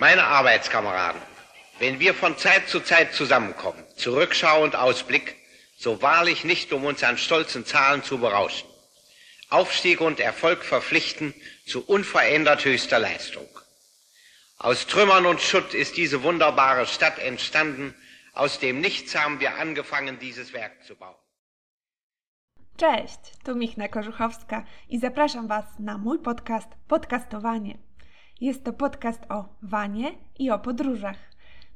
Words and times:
Meine 0.00 0.24
Arbeitskameraden, 0.24 1.20
wenn 1.78 2.00
wir 2.00 2.14
von 2.14 2.38
Zeit 2.38 2.70
zu 2.70 2.80
Zeit 2.80 3.12
zusammenkommen, 3.12 3.84
zu 3.96 4.14
Rückschau 4.14 4.62
und 4.62 4.74
Ausblick, 4.74 5.36
so 5.76 6.00
wahrlich 6.00 6.42
nicht, 6.42 6.72
um 6.72 6.86
uns 6.86 7.04
an 7.04 7.18
stolzen 7.18 7.66
Zahlen 7.66 8.02
zu 8.02 8.16
berauschen. 8.16 8.66
Aufstieg 9.50 10.00
und 10.00 10.18
Erfolg 10.18 10.64
verpflichten 10.64 11.34
zu 11.66 11.84
unverändert 11.84 12.64
höchster 12.64 12.98
Leistung. 12.98 13.46
Aus 14.56 14.86
Trümmern 14.86 15.26
und 15.26 15.42
Schutt 15.42 15.74
ist 15.74 15.98
diese 15.98 16.22
wunderbare 16.22 16.86
Stadt 16.86 17.18
entstanden. 17.18 17.94
Aus 18.32 18.58
dem 18.58 18.80
Nichts 18.80 19.14
haben 19.14 19.38
wir 19.38 19.56
angefangen, 19.56 20.18
dieses 20.18 20.54
Werk 20.54 20.82
zu 20.86 20.96
bauen. 20.96 21.16
Cześć, 22.78 23.20
tu 23.44 23.54
Michna 23.54 23.88
Korzuchowska 23.88 24.64
i 24.88 24.98
zapraszam 24.98 25.48
Was 25.48 25.64
na 25.78 25.98
mój 25.98 26.18
podcast 26.18 26.68
Podcastowanie. 26.88 27.89
Jest 28.40 28.64
to 28.64 28.72
podcast 28.72 29.26
o 29.28 29.44
wanie 29.62 30.12
i 30.38 30.50
o 30.50 30.58
podróżach. 30.58 31.16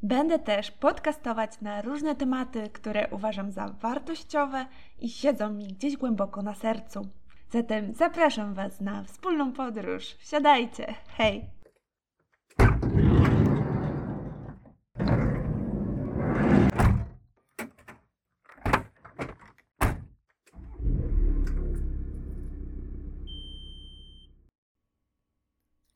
Będę 0.03 0.39
też 0.39 0.71
podcastować 0.71 1.61
na 1.61 1.83
różne 1.83 2.15
tematy, 2.15 2.71
które 2.73 3.09
uważam 3.11 3.53
za 3.53 3.69
wartościowe 3.69 4.67
i 4.99 5.09
siedzą 5.09 5.51
mi 5.51 5.67
gdzieś 5.67 5.97
głęboko 5.97 6.43
na 6.43 6.55
sercu. 6.55 7.07
Zatem 7.51 7.95
zapraszam 7.95 8.55
Was 8.55 8.81
na 8.81 9.05
wspólną 9.05 9.53
podróż. 9.53 10.05
Wsiadajcie! 10.05 10.95
Hej! 11.17 11.45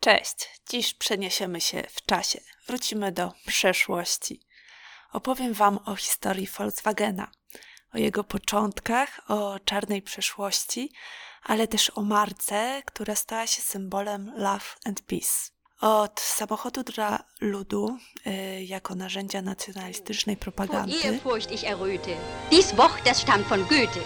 Cześć! 0.08 0.60
Dziś 0.68 0.94
przeniesiemy 0.94 1.60
się 1.60 1.82
w 1.90 2.06
czasie. 2.06 2.40
Wrócimy 2.66 3.12
do 3.12 3.32
przeszłości. 3.46 4.40
Opowiem 5.12 5.52
Wam 5.52 5.78
o 5.84 5.96
historii 5.96 6.46
Volkswagena, 6.58 7.30
o 7.94 7.98
jego 7.98 8.24
początkach, 8.24 9.20
o 9.30 9.58
czarnej 9.64 10.02
przeszłości, 10.02 10.92
ale 11.42 11.68
też 11.68 11.92
o 11.94 12.02
marce, 12.02 12.82
która 12.86 13.14
stała 13.14 13.46
się 13.46 13.62
symbolem 13.62 14.32
love 14.36 14.64
and 14.84 15.00
peace. 15.00 15.50
Od 15.80 16.20
samochodu 16.20 16.82
dla 16.82 17.24
ludu 17.40 17.98
y, 18.26 18.64
jako 18.64 18.94
narzędzia 18.94 19.42
nacjonalistycznej 19.42 20.36
propagandy. 20.36 20.98
Vor 21.02 21.12
Ehrfurcht 21.12 21.50
ich 21.52 21.64
erröte. 21.64 22.16
Dies 22.50 22.76
Wort, 22.76 23.04
das 23.04 23.20
stammt 23.20 23.46
von 23.46 23.60
Goethe. 23.60 24.00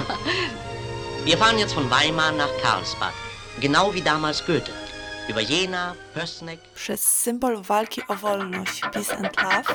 Wir 1.24 1.38
fahren 1.38 1.58
jetzt 1.58 1.74
von 1.74 1.90
Weimar 1.90 2.32
nach 2.32 2.62
Karlsbad. 2.62 3.14
Genau 3.60 3.94
wie 3.94 4.02
damals 4.02 4.46
Goethe. 4.46 4.87
Über 5.28 5.40
Jena, 5.40 5.94
Pößneck. 6.14 6.60
przez 6.74 7.06
symbol 7.06 7.62
walki 7.62 8.02
o 8.08 8.14
wolność 8.14 8.80
Peace 8.80 9.16
and 9.16 9.42
Love 9.42 9.74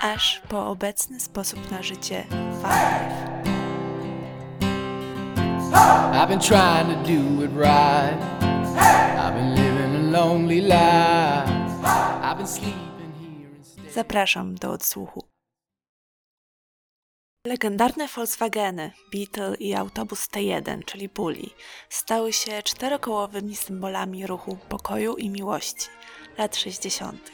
aż 0.00 0.40
po 0.48 0.66
obecny 0.66 1.20
sposób 1.20 1.70
na 1.70 1.82
życie. 1.82 2.24
I've 6.12 6.28
been 6.28 6.40
trying 6.40 6.86
to 6.86 6.96
do 7.04 7.44
it 7.44 7.50
right. 7.54 8.18
I've 9.16 9.34
been 9.34 9.54
living 9.54 9.96
a 9.96 10.18
lonely 10.18 10.60
life. 10.60 11.48
I've 12.22 12.36
been 12.36 12.46
sleeping. 12.46 12.89
Zapraszam 13.94 14.54
do 14.54 14.70
odsłuchu. 14.70 15.24
Legendarne 17.46 18.08
Volkswageny, 18.08 18.92
Beetle 19.12 19.54
i 19.56 19.74
autobus 19.74 20.28
T1, 20.28 20.84
czyli 20.84 21.08
Bully, 21.08 21.50
stały 21.88 22.32
się 22.32 22.62
czterokołowymi 22.62 23.56
symbolami 23.56 24.26
ruchu 24.26 24.58
pokoju 24.68 25.16
i 25.16 25.30
miłości 25.30 25.88
lat 26.38 26.56
60. 26.56 27.30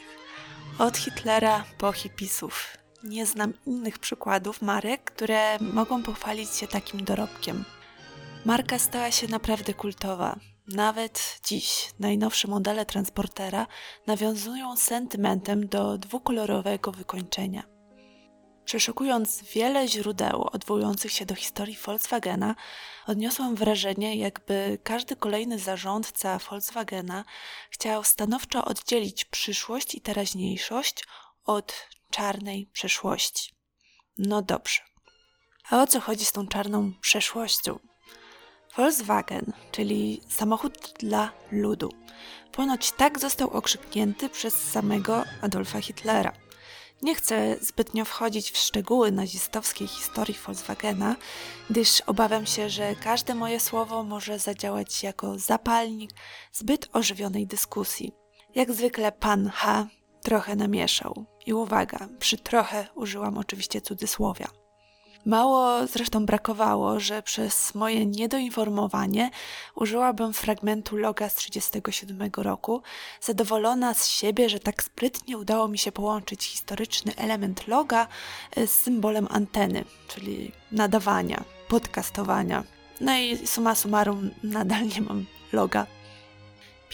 Od 0.79 0.97
Hitlera 0.97 1.63
po 1.77 1.91
hipisów. 1.91 2.77
Nie 3.03 3.25
znam 3.25 3.53
innych 3.65 3.99
przykładów 3.99 4.61
marek, 4.61 5.03
które 5.03 5.59
mogą 5.59 6.03
pochwalić 6.03 6.49
się 6.55 6.67
takim 6.67 7.03
dorobkiem. 7.03 7.65
Marka 8.45 8.79
stała 8.79 9.11
się 9.11 9.27
naprawdę 9.27 9.73
kultowa. 9.73 10.39
Nawet 10.67 11.39
dziś 11.45 11.89
najnowsze 11.99 12.47
modele 12.47 12.85
transportera 12.85 13.67
nawiązują 14.07 14.75
sentymentem 14.75 15.67
do 15.67 15.97
dwukolorowego 15.97 16.91
wykończenia. 16.91 17.63
Przeszukując 18.65 19.43
wiele 19.43 19.87
źródeł 19.87 20.47
odwołujących 20.51 21.11
się 21.11 21.25
do 21.25 21.35
historii 21.35 21.77
Volkswagena, 21.85 22.55
odniosłam 23.07 23.55
wrażenie, 23.55 24.15
jakby 24.15 24.79
każdy 24.83 25.15
kolejny 25.15 25.59
zarządca 25.59 26.37
Volkswagena 26.37 27.25
chciał 27.69 28.03
stanowczo 28.03 28.65
oddzielić 28.65 29.25
przyszłość 29.25 29.95
i 29.95 30.01
teraźniejszość 30.01 31.03
od 31.45 31.87
czarnej 32.11 32.65
przeszłości. 32.73 33.55
No 34.17 34.41
dobrze. 34.41 34.81
A 35.69 35.81
o 35.81 35.87
co 35.87 35.99
chodzi 35.99 36.25
z 36.25 36.31
tą 36.31 36.47
czarną 36.47 36.93
przeszłością? 37.01 37.79
Volkswagen, 38.77 39.53
czyli 39.71 40.21
samochód 40.29 40.93
dla 40.99 41.31
ludu, 41.51 41.91
ponoć 42.51 42.91
tak 42.91 43.19
został 43.19 43.49
okrzyknięty 43.49 44.29
przez 44.29 44.53
samego 44.53 45.23
Adolfa 45.41 45.81
Hitlera. 45.81 46.33
Nie 47.01 47.15
chcę 47.15 47.55
zbytnio 47.61 48.05
wchodzić 48.05 48.51
w 48.51 48.57
szczegóły 48.57 49.11
nazistowskiej 49.11 49.87
historii 49.87 50.37
Volkswagena, 50.45 51.15
gdyż 51.69 52.01
obawiam 52.01 52.45
się, 52.45 52.69
że 52.69 52.95
każde 52.95 53.35
moje 53.35 53.59
słowo 53.59 54.03
może 54.03 54.39
zadziałać 54.39 55.03
jako 55.03 55.39
zapalnik 55.39 56.11
zbyt 56.51 56.89
ożywionej 56.93 57.47
dyskusji. 57.47 58.13
Jak 58.55 58.73
zwykle 58.73 59.11
pan 59.11 59.49
H 59.49 59.87
trochę 60.21 60.55
namieszał. 60.55 61.25
I 61.45 61.53
uwaga, 61.53 62.09
przy 62.19 62.37
trochę 62.37 62.87
użyłam 62.95 63.37
oczywiście 63.37 63.81
cudzysłowia. 63.81 64.47
Mało 65.27 65.87
zresztą 65.87 66.25
brakowało, 66.25 66.99
że 66.99 67.23
przez 67.23 67.75
moje 67.75 68.05
niedoinformowanie 68.05 69.29
użyłabym 69.75 70.33
fragmentu 70.33 70.97
loga 70.97 71.29
z 71.29 71.35
1937 71.35 72.43
roku, 72.43 72.81
zadowolona 73.21 73.93
z 73.93 74.07
siebie, 74.07 74.49
że 74.49 74.59
tak 74.59 74.83
sprytnie 74.83 75.37
udało 75.37 75.67
mi 75.67 75.77
się 75.77 75.91
połączyć 75.91 76.45
historyczny 76.45 77.15
element 77.15 77.67
loga 77.67 78.07
z 78.55 78.69
symbolem 78.69 79.27
anteny, 79.29 79.85
czyli 80.07 80.51
nadawania, 80.71 81.43
podcastowania. 81.67 82.63
No 83.01 83.17
i 83.17 83.47
summa 83.47 83.75
summarum 83.75 84.29
nadal 84.43 84.87
nie 84.87 85.01
mam 85.01 85.25
loga. 85.53 85.96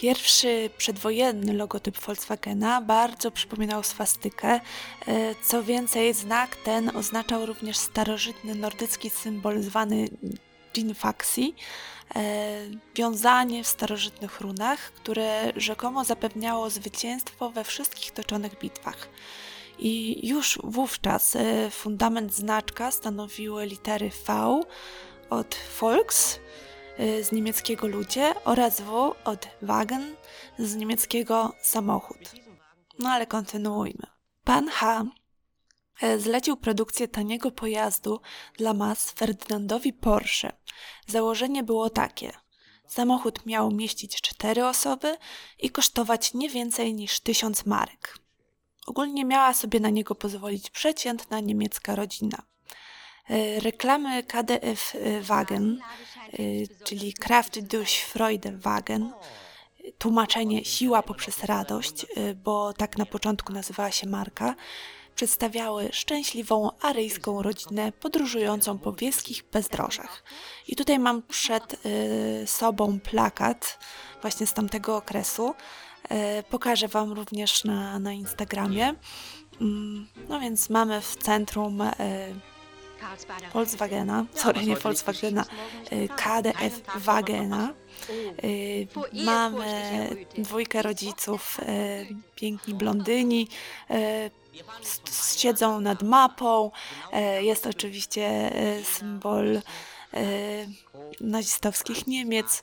Pierwszy 0.04 0.70
przedwojenny 0.78 1.52
logotyp 1.52 1.98
Volkswagena 1.98 2.80
bardzo 2.80 3.30
przypominał 3.30 3.82
swastykę. 3.82 4.60
E, 5.08 5.34
Co 5.42 5.62
więcej, 5.62 6.14
znak 6.14 6.56
ten 6.56 6.96
oznaczał 6.96 7.46
również 7.46 7.76
starożytny 7.76 8.54
nordycki 8.54 9.10
symbol 9.10 9.62
zwany 9.62 10.08
Dinfaxi, 10.74 11.54
e, 12.16 12.20
wiązanie 12.94 13.64
w 13.64 13.66
starożytnych 13.66 14.40
runach, 14.40 14.78
które 14.78 15.52
rzekomo 15.56 16.04
zapewniało 16.04 16.70
zwycięstwo 16.70 17.50
we 17.50 17.64
wszystkich 17.64 18.10
toczonych 18.10 18.58
bitwach. 18.58 19.08
I 19.78 20.26
już 20.28 20.58
wówczas 20.64 21.36
e, 21.36 21.70
fundament 21.70 22.34
znaczka 22.34 22.90
stanowiły 22.90 23.66
litery 23.66 24.10
V 24.26 24.60
od 25.30 25.56
Volks, 25.80 26.38
z 26.98 27.32
niemieckiego 27.32 27.86
ludzie 27.86 28.34
oraz 28.44 28.80
W 28.80 29.14
od 29.24 29.48
Wagen 29.62 30.16
z 30.58 30.76
niemieckiego 30.76 31.52
samochód. 31.62 32.18
No 32.98 33.10
ale 33.10 33.26
kontynuujmy. 33.26 34.06
Pan 34.44 34.68
H. 34.68 35.04
e, 36.00 36.18
zlecił 36.18 36.56
produkcję 36.56 37.08
taniego 37.08 37.50
pojazdu 37.50 38.20
dla 38.58 38.74
mas 38.74 39.10
Ferdynandowi 39.10 39.92
Porsche. 39.92 40.52
Założenie 41.06 41.62
było 41.62 41.90
takie. 41.90 42.32
Samochód 42.86 43.46
miał 43.46 43.70
mieścić 43.70 44.22
cztery 44.22 44.66
osoby 44.66 45.16
i 45.58 45.70
kosztować 45.70 46.34
nie 46.34 46.48
więcej 46.48 46.94
niż 46.94 47.20
tysiąc 47.20 47.66
marek. 47.66 48.18
Ogólnie 48.86 49.24
miała 49.24 49.54
sobie 49.54 49.80
na 49.80 49.90
niego 49.90 50.14
pozwolić 50.14 50.70
przeciętna 50.70 51.40
niemiecka 51.40 51.94
rodzina. 51.94 52.42
E, 53.30 53.60
Reklamy 53.60 54.22
KDF 54.22 54.94
e, 54.94 55.20
Wagen, 55.20 55.78
e, 56.32 56.38
czyli 56.84 57.12
Kraft 57.12 57.60
durch 57.60 57.90
Freude 57.90 58.52
Wagen, 58.52 59.12
tłumaczenie 59.98 60.64
siła 60.64 61.02
poprzez 61.02 61.44
radość, 61.44 62.06
bo 62.44 62.72
tak 62.72 62.98
na 62.98 63.06
początku 63.06 63.52
nazywała 63.52 63.90
się 63.90 64.06
marka, 64.06 64.54
przedstawiały 65.14 65.88
szczęśliwą 65.92 66.70
aryjską 66.80 67.42
rodzinę 67.42 67.92
podróżującą 67.92 68.78
po 68.78 68.92
wiejskich 68.92 69.44
bezdrożach. 69.52 70.22
I 70.68 70.76
tutaj 70.76 70.98
mam 70.98 71.22
przed 71.22 71.76
sobą 72.46 73.00
plakat 73.00 73.78
właśnie 74.22 74.46
z 74.46 74.54
tamtego 74.54 74.96
okresu. 74.96 75.54
Pokażę 76.50 76.88
Wam 76.88 77.12
również 77.12 77.64
na, 77.64 77.98
na 77.98 78.12
Instagramie. 78.12 78.94
Mm, 79.60 80.08
No 80.28 80.40
więc 80.40 80.70
mamy 80.70 81.00
w 81.00 81.16
centrum 81.16 81.82
Volkswagena, 83.52 84.26
sorry, 84.34 84.66
nie 84.66 84.76
Volkswagena, 84.76 85.44
y, 85.92 86.08
KDF 86.16 86.80
Wagena. 86.96 87.74
Y, 88.44 88.86
Mamy 89.12 90.08
dwójkę 90.38 90.82
rodziców, 90.82 91.60
y, 91.60 92.06
piękni 92.34 92.74
blondyni, 92.74 93.48
siedzą 95.36 95.80
nad 95.80 96.02
mapą. 96.02 96.70
Jest 97.40 97.66
oczywiście 97.66 98.52
symbol 98.84 99.60
nazistowskich 101.20 102.06
Niemiec. 102.06 102.62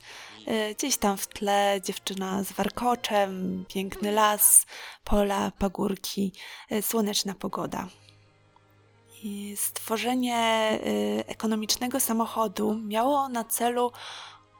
Gdzieś 0.78 0.96
tam 0.96 1.16
w 1.16 1.26
tle 1.26 1.80
dziewczyna 1.84 2.44
z 2.44 2.52
warkoczem, 2.52 3.64
piękny 3.68 4.12
las, 4.12 4.66
pola, 5.04 5.52
pagórki, 5.58 6.32
słoneczna 6.82 7.34
pogoda. 7.34 7.88
Stworzenie 9.56 10.70
y, 10.86 11.24
ekonomicznego 11.26 12.00
samochodu 12.00 12.74
miało 12.74 13.28
na 13.28 13.44
celu 13.44 13.92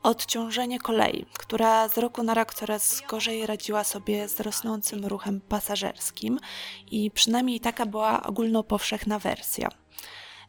odciążenie 0.02 0.78
kolei, 0.78 1.26
która 1.38 1.88
z 1.88 1.98
roku 1.98 2.22
na 2.22 2.34
rok 2.34 2.54
coraz 2.54 3.02
gorzej 3.08 3.46
radziła 3.46 3.84
sobie 3.84 4.28
z 4.28 4.40
rosnącym 4.40 5.06
ruchem 5.06 5.40
pasażerskim 5.40 6.38
i 6.90 7.10
przynajmniej 7.10 7.60
taka 7.60 7.86
była 7.86 8.22
ogólnopowszechna 8.22 9.18
wersja. 9.18 9.68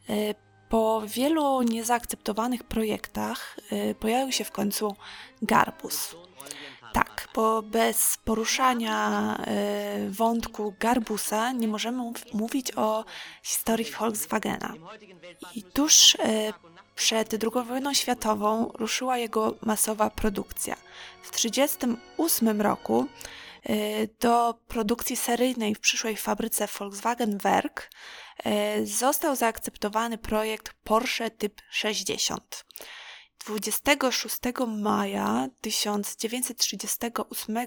Y, 0.10 0.36
Po 0.70 1.02
wielu 1.08 1.62
niezaakceptowanych 1.62 2.64
projektach 2.64 3.58
y, 3.72 3.96
pojawił 3.96 4.32
się 4.32 4.44
w 4.44 4.52
końcu 4.52 4.96
garbus. 5.42 6.16
Tak, 6.94 7.28
bo 7.36 7.62
bez 7.62 8.18
poruszania 8.18 9.36
y, 10.08 10.12
wątku 10.12 10.74
garbusa 10.80 11.52
nie 11.52 11.68
możemy 11.68 11.98
mów- 11.98 12.34
mówić 12.34 12.72
o 12.76 13.06
historii 13.44 13.92
Volkswagena. 13.92 14.74
I 15.56 15.64
tuż 15.64 16.16
y, 16.16 16.54
przed 16.96 17.34
II 17.34 17.66
wojną 17.68 17.94
światową 17.94 18.72
ruszyła 18.74 19.18
jego 19.18 19.56
masowa 19.62 20.10
produkcja. 20.10 20.76
W 21.24 21.32
1938 21.32 22.62
roku 22.62 23.08
y, 23.70 24.10
do 24.20 24.54
produkcji 24.68 25.16
seryjnej 25.16 25.76
w 25.76 25.80
przyszłej 25.80 26.18
fabryce 26.18 26.68
Volkswagen 26.80 27.38
Werk 27.38 27.90
został 28.84 29.36
zaakceptowany 29.36 30.18
projekt 30.18 30.74
Porsche 30.84 31.32
Typ 31.32 31.62
60. 31.70 32.66
26 33.46 34.40
maja 34.68 35.50
1938 35.62 37.58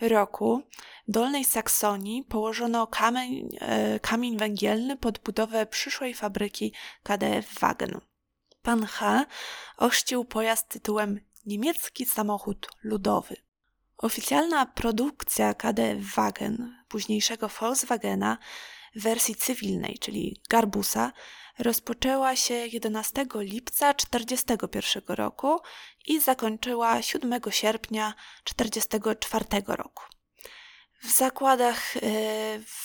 roku 0.00 0.62
w 1.08 1.12
Dolnej 1.12 1.44
Saksonii 1.44 2.24
położono 2.24 2.86
kamień, 2.86 3.48
e, 3.60 4.00
kamień 4.00 4.38
węgielny 4.38 4.96
pod 4.96 5.18
budowę 5.18 5.66
przyszłej 5.66 6.14
fabryki 6.14 6.72
KDF 7.02 7.58
Wagen. 7.60 8.00
Pan 8.62 8.86
H. 8.86 9.26
ochrzcił 9.76 10.24
pojazd 10.24 10.68
tytułem 10.68 11.20
Niemiecki 11.46 12.06
samochód 12.06 12.68
ludowy. 12.82 13.36
Oficjalna 13.98 14.66
produkcja 14.66 15.54
KDF 15.54 16.14
Wagen, 16.14 16.84
późniejszego 16.88 17.48
Volkswagena, 17.48 18.38
w 18.94 19.02
wersji 19.02 19.34
cywilnej, 19.34 19.98
czyli 19.98 20.42
Garbusa, 20.48 21.12
rozpoczęła 21.58 22.36
się 22.36 22.54
11 22.54 23.26
lipca 23.34 23.94
1941 23.94 25.16
roku 25.16 25.60
i 26.06 26.20
zakończyła 26.20 27.02
7 27.02 27.40
sierpnia 27.50 28.14
1944 28.44 29.44
roku. 29.66 30.02
W 31.04 31.10
zakładach 31.10 31.96
y, 31.96 32.00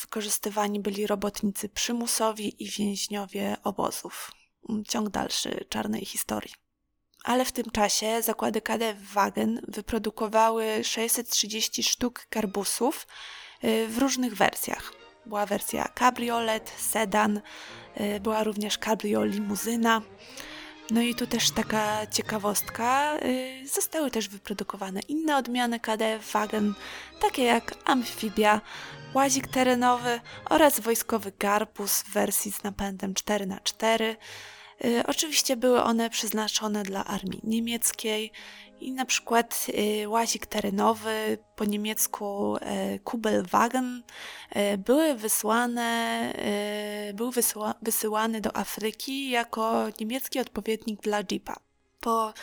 wykorzystywani 0.01 0.79
byli 0.79 1.07
robotnicy 1.07 1.69
przymusowi 1.69 2.63
i 2.63 2.69
więźniowie 2.69 3.57
obozów. 3.63 4.31
Ciąg 4.87 5.09
dalszy 5.09 5.65
czarnej 5.69 6.05
historii. 6.05 6.53
Ale 7.23 7.45
w 7.45 7.51
tym 7.51 7.65
czasie 7.65 8.21
zakłady 8.21 8.61
Wagen 9.13 9.61
wyprodukowały 9.67 10.83
630 10.83 11.83
sztuk 11.83 12.27
garbusów 12.31 13.07
y, 13.63 13.87
w 13.87 13.97
różnych 13.97 14.35
wersjach. 14.35 14.98
Była 15.29 15.45
wersja 15.45 15.87
cabriolet, 15.95 16.71
sedan, 16.77 17.41
y, 18.01 18.19
była 18.19 18.43
również 18.43 18.77
cabrio 18.77 19.25
limuzyna. 19.25 20.01
No 20.91 21.01
i 21.01 21.15
tu 21.15 21.27
też 21.27 21.51
taka 21.51 22.07
ciekawostka, 22.07 23.17
y, 23.17 23.67
zostały 23.67 24.11
też 24.11 24.29
wyprodukowane 24.29 24.99
inne 24.99 25.37
odmiany 25.37 25.79
KDF 25.79 26.31
Wagen, 26.31 26.73
takie 27.21 27.43
jak 27.43 27.75
amfibia, 27.85 28.61
łazik 29.13 29.47
terenowy 29.47 30.19
oraz 30.49 30.79
wojskowy 30.79 31.31
garbus 31.39 32.01
w 32.01 32.09
wersji 32.09 32.51
z 32.51 32.63
napędem 32.63 33.13
4x4. 33.13 34.15
Y, 34.85 35.03
Oczywiście 35.07 35.57
były 35.57 35.83
one 35.83 36.09
przeznaczone 36.09 36.83
dla 36.83 37.05
armii 37.05 37.39
niemieckiej 37.43 38.31
i 38.79 38.91
na 38.91 39.05
przykład 39.05 39.67
y, 40.03 40.09
łazik 40.09 40.45
terenowy, 40.45 41.37
po 41.55 41.65
niemiecku 41.65 42.57
y, 42.57 42.99
Kubelwagen, 42.99 44.03
były 44.77 45.15
wysłane, 45.15 46.33
był 47.13 47.31
wysyła, 47.31 47.75
wysyłany 47.81 48.41
do 48.41 48.57
Afryki 48.57 49.29
jako 49.29 49.85
niemiecki 49.99 50.39
odpowiednik 50.39 51.01
dla 51.01 51.19
Jeepa. 51.31 51.55
Po 51.99 52.33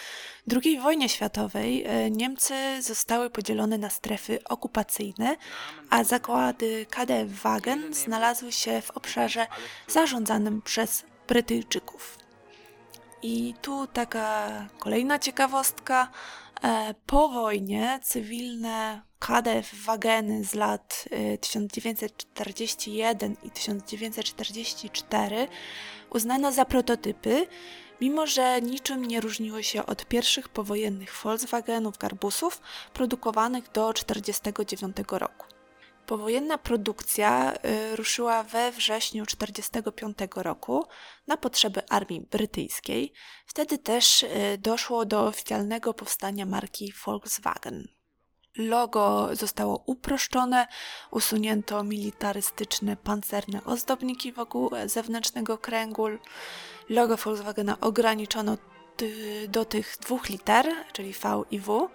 II 0.65 0.81
wojnie 0.81 1.09
światowej 1.09 1.87
Niemcy 2.11 2.55
zostały 2.83 3.31
podzielone 3.31 3.79
na 3.79 3.91
strefy 3.91 4.39
okupacyjne, 4.45 5.37
a 5.91 6.05
zakłady 6.05 6.87
KDF 6.91 7.43
Wagen 7.43 7.95
znalazły 7.95 8.53
się 8.53 8.83
w 8.83 8.91
obszarze 8.91 9.47
zarządzanym 9.89 10.63
przez 10.63 11.05
Brytyjczyków. 11.29 12.16
I 13.27 13.55
tu 13.63 13.87
taka 13.87 14.51
kolejna 14.79 15.19
ciekawostka. 15.19 16.11
E, 16.63 16.95
Po 17.07 17.29
wojnie 17.29 18.01
cywilne 18.03 19.03
KDF 19.19 19.85
Wageny 19.85 20.45
z 20.45 20.55
lat 20.55 21.05
y, 21.13 21.39
1941 21.39 23.37
i 23.43 23.51
1944 23.51 25.49
uznano 26.11 26.53
za 26.53 26.65
prototypy, 26.65 27.47
mimo 28.01 28.27
że 28.27 28.63
niczym 28.63 29.05
nie 29.05 29.21
różniły 29.21 29.65
się 29.65 29.87
od 29.87 30.07
pierwszych 30.07 30.49
powojennych 30.49 31.21
Volkswagenów 31.25 31.99
Garbusów 31.99 32.61
produkowanych 32.93 33.65
do 33.73 33.93
1949 33.93 34.97
roku. 35.11 35.56
Powojenna 36.07 36.59
produkcja 36.59 37.55
y, 37.55 37.97
ruszyła 37.97 38.43
we 38.43 38.73
wrześniu 38.73 39.27
1945 39.27 40.19
roku 40.37 40.87
na 41.27 41.37
potrzeby 41.37 41.89
armii 41.89 42.21
brytyjskiej. 42.21 43.13
Wtedy 43.47 43.79
też 43.79 44.23
y, 44.23 44.29
doszło 44.59 45.05
do 45.05 45.27
oficjalnego 45.27 45.95
powstania 45.95 46.47
marki 46.47 46.93
Volkswagen. 47.07 47.89
Logo 48.57 49.29
zostało 49.33 49.83
uproszczone, 49.87 50.67
usunięto 51.11 51.85
militarystyczne 51.85 52.97
pancerne 52.97 53.65
ozdobniki 53.65 54.33
wokół 54.33 54.71
zewnętrznego 54.87 55.59
kręgu. 55.59 56.07
Logo 56.89 57.17
Volkswagena 57.17 57.81
ograniczono 57.81 58.57
do 59.49 59.65
tych 59.65 59.97
dwóch 60.01 60.29
liter, 60.29 60.67
czyli 60.93 61.13
V 61.13 61.43
i 61.51 61.59
W, 61.59 61.89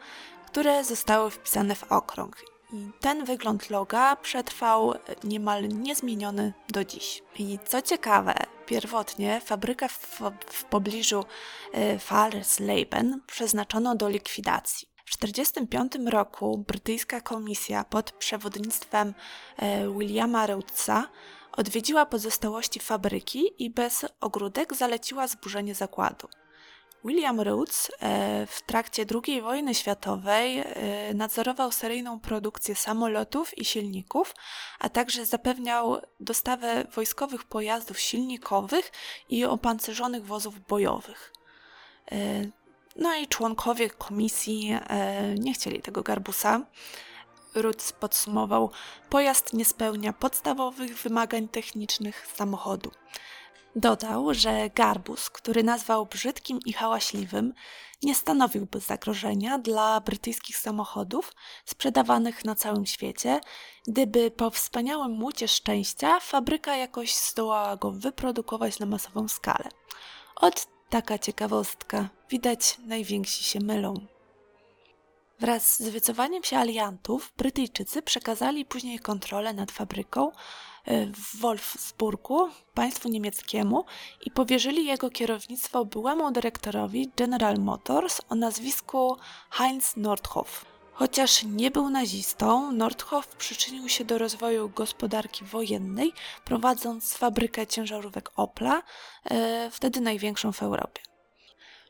które 0.48 0.84
zostały 0.84 1.32
wpisane 1.32 1.76
w 1.76 1.92
okrąg. 1.92 2.44
I 2.74 2.92
ten 3.00 3.26
wygląd 3.26 3.70
loga 3.70 4.16
przetrwał 4.16 4.94
niemal 5.24 5.68
niezmieniony 5.68 6.54
do 6.70 6.86
dziś. 6.86 7.24
I 7.40 7.60
co 7.66 7.82
ciekawe, 7.82 8.34
pierwotnie 8.66 9.42
fabrykę 9.46 9.90
w, 9.90 10.22
w 10.46 10.64
pobliżu 10.64 11.26
e, 11.74 12.00
Fallersleben 12.00 13.22
przeznaczono 13.28 13.96
do 13.96 14.10
likwidacji. 14.10 14.88
W 15.06 15.18
1945 15.18 16.12
roku 16.12 16.58
brytyjska 16.68 17.22
komisja 17.22 17.84
pod 17.84 18.12
przewodnictwem 18.12 19.14
e, 19.58 19.90
Williama 19.90 20.48
Rhodesa 20.48 21.08
odwiedziła 21.52 22.06
pozostałości 22.06 22.80
fabryki 22.80 23.64
i 23.64 23.70
bez 23.70 24.06
ogródek 24.22 24.76
zaleciła 24.76 25.28
zburzenie 25.28 25.76
zakładu. 25.76 26.28
William 27.06 27.42
Rhodes 27.42 27.92
e, 28.00 28.48
w 28.48 28.62
trakcie 28.62 29.06
II 29.26 29.42
wojny 29.42 29.76
światowej 29.76 30.60
e, 30.60 31.14
nadzorował 31.14 31.72
seryjną 31.72 32.20
produkcję 32.20 32.76
samolotów 32.76 33.58
i 33.58 33.66
silników, 33.66 34.36
a 34.80 34.90
także 34.90 35.26
zapewniał 35.26 36.02
dostawę 36.20 36.86
wojskowych 36.96 37.44
pojazdów 37.44 38.00
silnikowych 38.00 38.92
i 39.30 39.46
opancerzonych 39.46 40.26
wozów 40.26 40.60
bojowych. 40.68 41.34
E, 42.12 42.16
No 42.96 43.16
i 43.16 43.28
członkowie 43.28 43.90
komisji 43.90 44.78
nie 45.40 45.54
chcieli 45.54 45.82
tego 45.82 46.02
garbusa. 46.04 46.62
Rhodes 47.56 47.92
podsumował: 47.92 48.72
Pojazd 49.10 49.54
nie 49.54 49.66
spełnia 49.66 50.14
podstawowych 50.14 50.98
wymagań 50.98 51.48
technicznych 51.48 52.28
samochodu. 52.36 52.92
Dodał, 53.76 54.34
że 54.34 54.70
garbus, 54.70 55.30
który 55.30 55.64
nazwał 55.64 56.06
brzydkim 56.06 56.60
i 56.66 56.74
hałaśliwym, 56.74 57.54
nie 58.04 58.16
stanowiłby 58.16 58.80
zagrożenia 58.80 59.58
dla 59.58 60.02
brytyjskich 60.02 60.58
samochodów 60.58 61.34
sprzedawanych 61.66 62.46
na 62.46 62.56
całym 62.56 62.86
świecie, 62.86 63.40
gdyby 63.88 64.32
po 64.32 64.50
wspaniałym 64.50 65.12
mucie 65.12 65.48
szczęścia 65.48 66.20
fabryka 66.20 66.76
jakoś 66.76 67.16
zdołała 67.16 67.76
go 67.78 67.92
wyprodukować 67.92 68.80
na 68.80 68.86
masową 68.86 69.28
skalę. 69.28 69.70
Od 70.36 70.68
taka 70.90 71.20
ciekawostka. 71.20 72.10
Widać, 72.30 72.78
najwięksi 72.86 73.44
się 73.44 73.60
mylą. 73.60 73.94
Wraz 75.40 75.84
z 75.84 75.90
wycofaniem 75.90 76.44
się 76.44 76.58
aliantów, 76.58 77.34
Brytyjczycy 77.38 78.02
przekazali 78.02 78.66
później 78.66 79.00
kontrolę 79.00 79.54
nad 79.54 79.72
fabryką 79.72 80.32
w 81.14 81.42
Wolfsburgu 81.42 82.50
państwu 82.74 83.10
niemieckiemu 83.10 83.86
i 84.26 84.32
powierzyli 84.32 84.86
jego 84.86 85.10
kierownictwo 85.10 85.86
byłemu 85.86 86.32
dyrektorowi 86.32 87.12
General 87.18 87.58
Motors 87.58 88.22
o 88.30 88.36
nazwisku 88.36 89.18
Heinz 89.50 89.98
Nordhoff. 89.98 90.66
Chociaż 90.94 91.44
nie 91.44 91.72
był 91.72 91.90
nazistą, 91.90 92.72
Nordhoff 92.72 93.28
przyczynił 93.36 93.90
się 93.90 94.06
do 94.06 94.18
rozwoju 94.18 94.70
gospodarki 94.70 95.46
wojennej, 95.46 96.14
prowadząc 96.46 97.14
fabrykę 97.14 97.68
ciężarówek 97.68 98.32
Opla, 98.36 98.84
e, 99.26 99.70
wtedy 99.72 100.02
największą 100.02 100.52
w 100.52 100.64
Europie. 100.64 101.02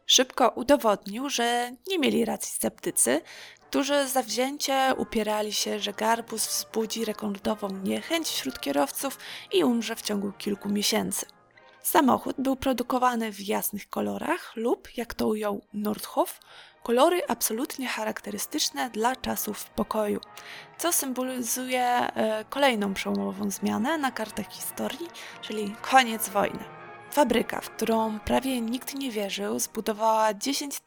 Szybko 0.06 0.50
udowodnił, 0.50 1.30
że 1.30 1.72
nie 1.88 2.00
mieli 2.00 2.26
racji 2.26 2.52
sceptycy, 2.54 3.22
którzy 3.72 4.08
zawzięcie 4.08 4.94
upierali 4.98 5.54
się, 5.54 5.80
że 5.80 5.94
Garbus 5.94 6.48
wzbudzi 6.48 7.06
rekordową 7.06 7.70
niechęć 7.70 8.28
wśród 8.28 8.60
kierowców 8.60 9.18
i 9.52 9.64
umrze 9.64 9.96
w 9.96 10.02
ciągu 10.02 10.32
kilku 10.32 10.70
miesięcy. 10.70 11.26
Samochód 11.82 12.36
był 12.38 12.56
produkowany 12.56 13.32
w 13.32 13.42
jasnych 13.42 13.90
kolorach 13.90 14.56
lub, 14.56 14.98
jak 14.98 15.14
to 15.14 15.28
ujął 15.28 15.62
Nordhoff, 15.74 16.40
kolory 16.84 17.22
absolutnie 17.28 17.88
charakterystyczne 17.88 18.90
dla 18.90 19.16
czasów 19.16 19.70
pokoju, 19.70 20.20
co 20.78 20.94
symbolizuje 20.94 21.84
e, 21.84 22.46
kolejną 22.50 22.94
przełomową 22.94 23.52
zmianę 23.52 23.98
na 23.98 24.12
kartach 24.12 24.52
historii, 24.52 25.08
czyli 25.42 25.76
koniec 25.82 26.30
wojny. 26.30 26.81
Fabryka, 27.12 27.62
w 27.62 27.70
którą 27.70 28.20
prawie 28.20 28.62
nikt 28.62 28.94
nie 28.94 29.12
wierzył, 29.12 29.60
zbudowała 29.60 30.34
10 30.34 30.82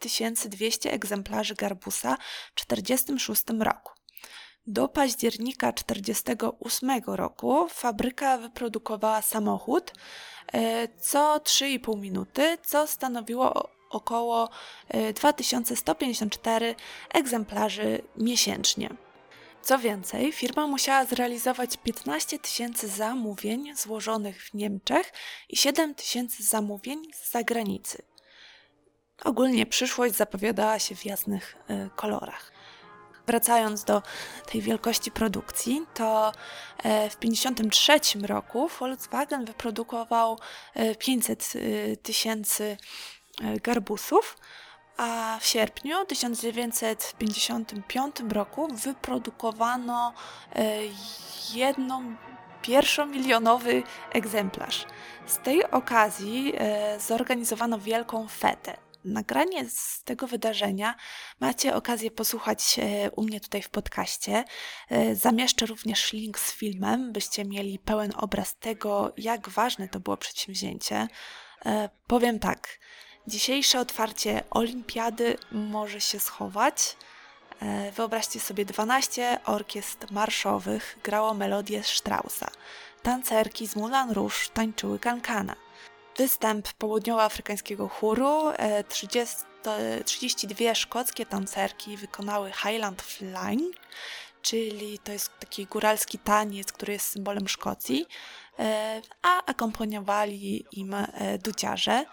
200 0.48 0.92
egzemplarzy 0.92 1.54
garbusa 1.54 2.16
w 2.54 2.64
1946 2.64 3.42
roku. 3.60 3.92
Do 4.66 4.88
października 4.88 5.72
1948 5.72 7.14
roku 7.14 7.68
fabryka 7.68 8.38
wyprodukowała 8.38 9.22
samochód 9.22 9.92
e, 10.52 10.88
co 10.88 11.38
3,5 11.38 12.00
minuty, 12.00 12.58
co 12.66 12.86
stanowiło 12.86 13.70
około 13.90 14.48
2154 15.14 16.66
e, 16.66 16.74
egzemplarzy 17.18 18.02
miesięcznie. 18.16 19.03
Co 19.64 19.78
więcej, 19.78 20.33
firma 20.33 20.66
musiała 20.66 21.04
zrealizować 21.04 21.76
15 21.76 22.38
tysięcy 22.38 22.88
zamówień 22.88 23.76
złożonych 23.76 24.42
w 24.42 24.54
Niemczech 24.54 25.12
i 25.49 25.56
7 25.56 25.94
tysięcy 25.94 26.42
zamówień 26.42 27.02
z 27.14 27.30
zagranicy. 27.33 28.02
Ogólnie 29.25 29.66
przyszłość 29.66 30.14
zapowiadała 30.14 30.78
się 30.78 30.94
w 30.97 31.04
jasnych 31.04 31.56
y, 31.71 31.90
kolorach. 31.97 32.52
Wracając 33.26 33.85
do 33.85 34.02
tej 34.52 34.61
wielkości 34.61 35.11
produkcji, 35.11 35.87
to 35.94 36.33
e, 36.83 37.11
w 37.11 37.16
1953 37.16 38.18
roku 38.26 38.68
Volkswagen 38.68 39.44
wyprodukował 39.44 40.38
500 40.99 41.52
e, 41.54 41.97
tysięcy 41.97 42.76
garbusów, 43.62 44.37
a 44.96 45.38
w 45.40 45.46
sierpniu 45.46 46.04
1955 46.04 48.16
roku 48.32 48.68
wyprodukowano 48.72 50.12
e, 50.54 50.78
jedną 51.54 52.16
pierwszą 52.62 53.06
milionowy 53.06 53.82
egzemplarz. 54.12 54.86
Z 55.26 55.38
tej 55.38 55.70
okazji 55.70 56.52
e, 56.56 57.00
zorganizowano 57.00 57.78
wielką 57.78 58.28
fetę. 58.28 58.76
Nagranie 59.04 59.70
z 59.70 60.02
tego 60.04 60.26
wydarzenia 60.26 60.94
macie 61.40 61.74
okazję 61.74 62.10
posłuchać 62.10 62.76
e, 62.78 63.10
u 63.10 63.22
mnie 63.22 63.40
tutaj 63.40 63.62
w 63.62 63.68
podcaście. 63.68 64.44
Zamieszczę 65.12 65.66
również 65.66 66.12
link 66.12 66.38
z 66.38 66.52
filmem, 66.52 67.12
byście 67.12 67.44
mieli 67.44 67.78
pełen 67.78 68.12
obraz 68.16 68.58
tego, 68.58 69.12
jak 69.16 69.48
ważne 69.48 69.88
to 69.88 70.00
było 70.00 70.16
przedsięwzięcie. 70.16 71.08
Powiem 72.06 72.38
tak. 72.38 72.78
Dzisiejsze 73.26 73.80
otwarcie 73.80 74.42
olimpiady 74.50 75.36
może 75.52 76.00
się 76.00 76.20
schować. 76.20 76.96
E, 77.60 77.92
wyobraźcie 77.92 78.40
sobie 78.40 78.64
12 78.64 79.38
orkiestr 79.44 80.12
marszowych 80.12 80.98
grało 81.04 81.34
melodię 81.34 81.82
Straussa. 81.82 82.50
Tancerki 83.02 83.66
z 83.66 83.76
Moulin 83.76 84.10
Rouge 84.10 84.48
tańczyły 84.54 84.98
kankana. 84.98 85.56
Występ 86.16 86.72
południowoafrykańskiego 86.72 87.88
chóru, 87.88 88.42
30, 88.88 89.36
e, 89.66 90.04
32 90.04 90.74
szkockie 90.74 91.26
tancerki 91.26 91.96
wykonały 91.96 92.52
Highland 92.52 93.02
Flying, 93.02 93.76
czyli 94.42 94.98
to 94.98 95.12
jest 95.12 95.30
taki 95.40 95.66
góralski 95.66 96.18
taniec, 96.18 96.72
który 96.72 96.92
jest 96.92 97.10
symbolem 97.10 97.48
Szkocji, 97.48 98.06
e, 98.58 99.02
a 99.22 99.44
akompaniowali 99.44 100.66
im 100.72 100.96
duciarze. 101.44 102.04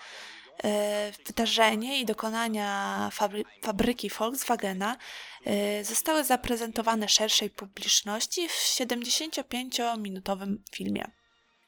E, 0.63 1.11
wydarzenie 1.27 1.99
i 1.99 2.05
dokonania 2.05 3.09
fabry 3.11 3.43
fabryki 3.61 4.09
Volkswagena 4.09 4.97
e, 5.45 5.83
zostały 5.83 6.23
zaprezentowane 6.23 7.09
szerszej 7.09 7.49
publiczności 7.49 8.49
w 8.49 8.51
75-minutowym 8.51 10.55
filmie, 10.71 11.11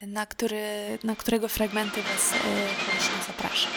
na, 0.00 0.26
który, 0.26 0.98
na 1.04 1.16
którego 1.16 1.48
fragmenty 1.48 2.02
Was 2.02 2.32
e, 2.32 2.36
właśnie 2.84 3.24
zapraszam. 3.26 3.72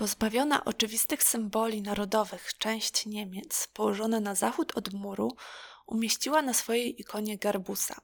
Pozbawiona 0.00 0.64
oczywistych 0.64 1.22
symboli 1.22 1.82
narodowych 1.82 2.58
część 2.58 3.06
Niemiec, 3.06 3.68
położona 3.72 4.20
na 4.20 4.34
zachód 4.34 4.72
od 4.76 4.92
muru, 4.92 5.36
umieściła 5.86 6.42
na 6.42 6.54
swojej 6.54 7.00
ikonie 7.00 7.38
garbusa. 7.38 8.00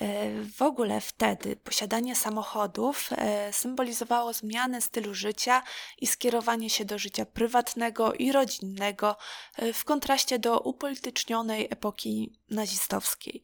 E, 0.00 0.30
w 0.56 0.62
ogóle 0.62 1.00
wtedy 1.00 1.56
posiadanie 1.56 2.16
samochodów 2.16 3.10
e, 3.12 3.52
symbolizowało 3.52 4.32
zmianę 4.32 4.80
stylu 4.80 5.14
życia 5.14 5.62
i 5.98 6.06
skierowanie 6.06 6.70
się 6.70 6.84
do 6.84 6.98
życia 6.98 7.26
prywatnego 7.26 8.12
i 8.12 8.32
rodzinnego 8.32 9.16
e, 9.56 9.72
w 9.72 9.84
kontraście 9.84 10.38
do 10.38 10.60
upolitycznionej 10.60 11.68
epoki 11.70 12.38
nazistowskiej. 12.50 13.42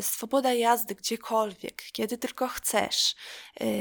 Swoboda 0.00 0.52
jazdy 0.52 0.94
gdziekolwiek, 0.94 1.82
kiedy 1.92 2.18
tylko 2.18 2.48
chcesz, 2.48 3.14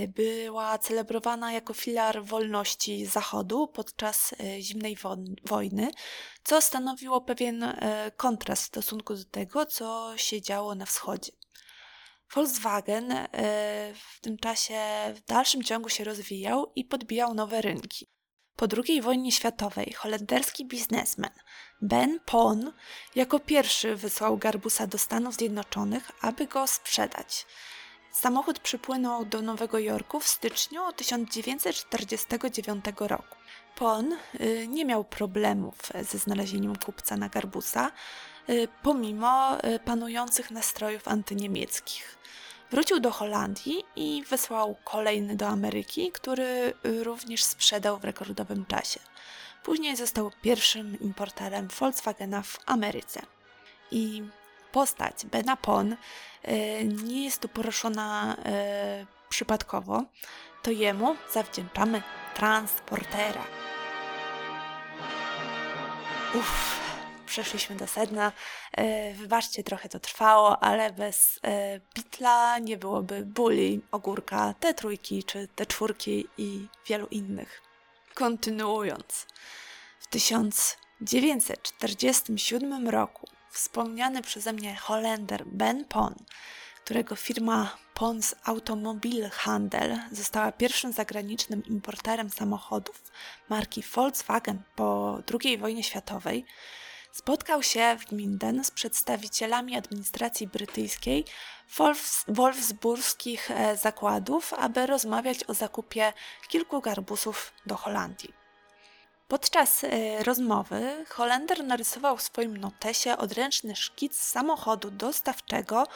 była 0.07 0.77
celebrowana 0.77 1.51
jako 1.51 1.73
filar 1.73 2.23
wolności 2.23 3.05
Zachodu 3.05 3.67
podczas 3.67 4.35
zimnej 4.59 4.97
wojny, 5.45 5.91
co 6.43 6.61
stanowiło 6.61 7.21
pewien 7.21 7.77
kontrast 8.17 8.63
w 8.63 8.67
stosunku 8.67 9.15
do 9.15 9.25
tego, 9.25 9.65
co 9.65 10.13
się 10.17 10.41
działo 10.41 10.75
na 10.75 10.85
wschodzie. 10.85 11.31
Volkswagen 12.35 13.11
e, 13.11 13.27
w 13.93 14.19
tym 14.21 14.37
czasie 14.37 14.79
w 15.15 15.21
dalszym 15.21 15.63
ciągu 15.63 15.89
się 15.89 16.03
rozwijał 16.03 16.71
i 16.75 16.85
podbijał 16.85 17.33
nowe 17.33 17.61
rynki. 17.61 18.07
Po 18.55 18.67
II 18.87 19.01
wojnie 19.01 19.31
światowej 19.31 19.93
holenderski 19.93 20.65
biznesmen 20.65 21.31
Ben 21.81 22.19
Pon 22.25 22.73
jako 23.15 23.39
pierwszy 23.39 23.95
wysłał 23.95 24.37
Garbusa 24.37 24.87
do 24.87 24.97
Stanów 24.97 25.35
Zjednoczonych, 25.35 26.11
aby 26.21 26.47
go 26.47 26.67
sprzedać. 26.67 27.45
Samochód 28.11 28.59
przypłynął 28.59 29.25
do 29.25 29.41
Nowego 29.41 29.79
Jorku 29.79 30.19
w 30.19 30.27
styczniu 30.27 30.81
1949 30.95 32.85
roku. 32.99 33.36
Pon 33.77 34.17
y, 34.41 34.67
nie 34.67 34.85
miał 34.85 35.03
problemów 35.03 35.75
ze 36.01 36.17
znalezieniem 36.17 36.75
kupca 36.75 37.17
na 37.17 37.29
Garbusa, 37.29 37.91
y, 38.49 38.67
pomimo 38.83 39.57
y, 39.65 39.79
panujących 39.79 40.51
nastrojów 40.51 41.07
antyniemieckich. 41.07 42.17
Wrócił 42.71 42.99
do 42.99 43.11
Holandii 43.11 43.83
i 43.95 44.23
wysłał 44.29 44.75
kolejny 44.83 45.35
do 45.35 45.47
Ameryki, 45.47 46.11
który 46.11 46.73
również 46.83 47.43
sprzedał 47.43 47.99
w 47.99 48.03
rekordowym 48.03 48.65
czasie. 48.65 48.99
Później 49.63 49.95
został 49.95 50.31
pierwszym 50.41 50.99
importerem 50.99 51.67
Volkswagena 51.79 52.41
w 52.41 52.59
Ameryce. 52.65 53.21
I 53.91 54.23
postać 54.71 55.25
Bena 55.25 55.57
Pon 55.57 55.95
e, 56.43 56.83
nie 56.83 57.23
jest 57.23 57.41
tu 57.41 57.49
poruszona 57.49 58.35
e, 58.45 59.05
przypadkowo. 59.29 60.03
To 60.63 60.71
jemu 60.71 61.15
zawdzięczamy 61.33 62.01
transportera. 62.37 63.43
Uff, 66.33 66.79
przeszliśmy 67.25 67.75
do 67.75 67.87
sedna. 67.87 68.31
E, 68.71 69.13
wybaczcie, 69.13 69.63
trochę 69.63 69.89
to 69.89 69.99
trwało, 69.99 70.63
ale 70.63 70.93
bez 70.93 71.39
e, 71.43 71.79
Bitla 71.95 72.59
nie 72.59 72.77
byłoby 72.77 73.25
Bully, 73.25 73.81
Ogórka, 73.91 74.53
te 74.59 74.73
trójki 74.73 75.23
czy 75.23 75.47
te 75.47 75.65
czwórki 75.65 76.27
i 76.37 76.67
wielu 76.87 77.07
innych. 77.07 77.61
Kontynuując, 78.13 79.27
w 79.99 80.07
1947 80.07 82.89
roku 82.89 83.27
wspomniany 83.51 84.21
przeze 84.21 84.53
mnie 84.53 84.75
Holender 84.75 85.45
Ben 85.45 85.85
Pon, 85.85 86.15
którego 86.83 87.15
firma 87.15 87.77
Pons 87.97 88.35
Automobilhandel 88.43 89.99
została 90.11 90.51
pierwszym 90.51 90.93
zagranicznym 90.93 91.65
importerem 91.65 92.29
samochodów 92.29 93.03
marki 93.49 93.83
Volkswagen 93.95 94.63
po 94.75 95.19
II 95.43 95.57
wojnie 95.57 95.83
światowej, 95.83 96.45
spotkał 97.11 97.63
się 97.63 97.97
w 97.99 98.11
Minden 98.11 98.63
z 98.63 98.71
przedstawicielami 98.71 99.77
administracji 99.77 100.47
brytyjskiej 100.47 101.25
wolfsburskich 102.27 103.51
e, 103.51 103.77
zakładów, 103.77 104.53
aby 104.53 104.85
rozmawiać 104.85 105.43
o 105.43 105.53
zakupie 105.53 106.13
kilku 106.47 106.81
garbusów 106.81 107.53
do 107.65 107.75
Holandii. 107.75 108.36
Podczas 109.27 109.83
e, 109.83 110.23
rozmowy 110.23 111.05
Holender 111.09 111.63
narysował 111.63 112.17
w 112.17 112.21
swoim 112.21 112.57
notesie 112.57 113.17
odręczny 113.17 113.75
szkic 113.75 114.15
samochodu 114.15 114.91
dostawczego 114.91 115.87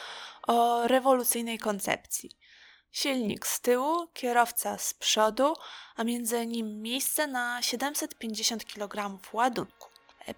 o 0.46 0.88
rewolucyjnej 0.88 1.58
koncepcji. 1.58 2.30
Silnik 2.92 3.46
z 3.46 3.60
tyłu, 3.60 4.06
kierowca 4.14 4.78
z 4.78 4.94
przodu, 4.94 5.54
a 5.96 6.04
między 6.04 6.46
nim 6.46 6.82
miejsce 6.82 7.26
na 7.26 7.62
750 7.62 8.64
kg 8.64 9.18
ładunku. 9.32 9.88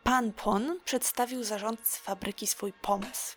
Pan 0.03 0.33
Pon 0.33 0.81
przedstawił 0.85 1.45
zarządcy 1.45 2.01
fabryki 2.01 2.47
swój 2.47 2.73
pomysł. 2.73 3.37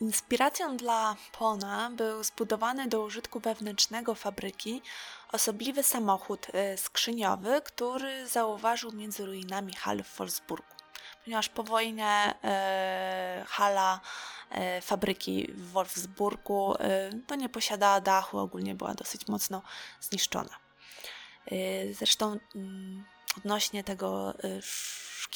Inspiracją 0.00 0.76
dla 0.76 1.16
Pona 1.32 1.90
był 1.90 2.22
zbudowany 2.24 2.88
do 2.88 3.02
użytku 3.02 3.40
wewnętrznego 3.40 4.14
fabryki 4.14 4.82
osobliwy 5.36 5.82
samochód 5.82 6.46
e, 6.52 6.76
skrzyniowy, 6.76 7.62
który 7.64 8.28
zauważył 8.28 8.92
między 8.92 9.26
ruinami 9.26 9.74
hal 9.74 10.02
w 10.02 10.16
Wolfsburgu. 10.16 10.74
Ponieważ 11.24 11.48
po 11.48 11.62
wojnie 11.62 12.34
e, 12.44 13.44
hala 13.48 14.00
e, 14.50 14.80
fabryki 14.80 15.52
w 15.52 15.70
Wolfsburgu 15.70 16.74
e, 16.78 17.10
to 17.26 17.34
nie 17.34 17.48
posiadała 17.48 18.00
dachu, 18.00 18.38
ogólnie 18.38 18.74
była 18.74 18.94
dosyć 18.94 19.28
mocno 19.28 19.62
zniszczona. 20.00 20.56
E, 21.46 21.56
zresztą 21.94 22.38
mm, 22.54 23.04
odnośnie 23.36 23.84
tego 23.84 24.30
e, 24.30 24.62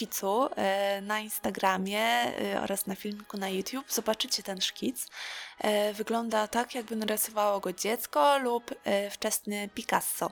szkicu 0.00 0.48
e, 0.56 1.00
na 1.00 1.20
Instagramie 1.20 2.00
e, 2.00 2.60
oraz 2.62 2.86
na 2.86 2.94
filmiku 2.94 3.36
na 3.36 3.48
YouTube. 3.48 3.92
Zobaczycie 3.92 4.42
ten 4.42 4.60
szkic. 4.60 5.06
E, 5.58 5.92
wygląda 5.92 6.48
tak, 6.48 6.74
jakby 6.74 6.96
narysowało 6.96 7.60
go 7.60 7.72
dziecko 7.72 8.38
lub 8.38 8.74
wczesny 9.10 9.68
Picasso. 9.74 10.30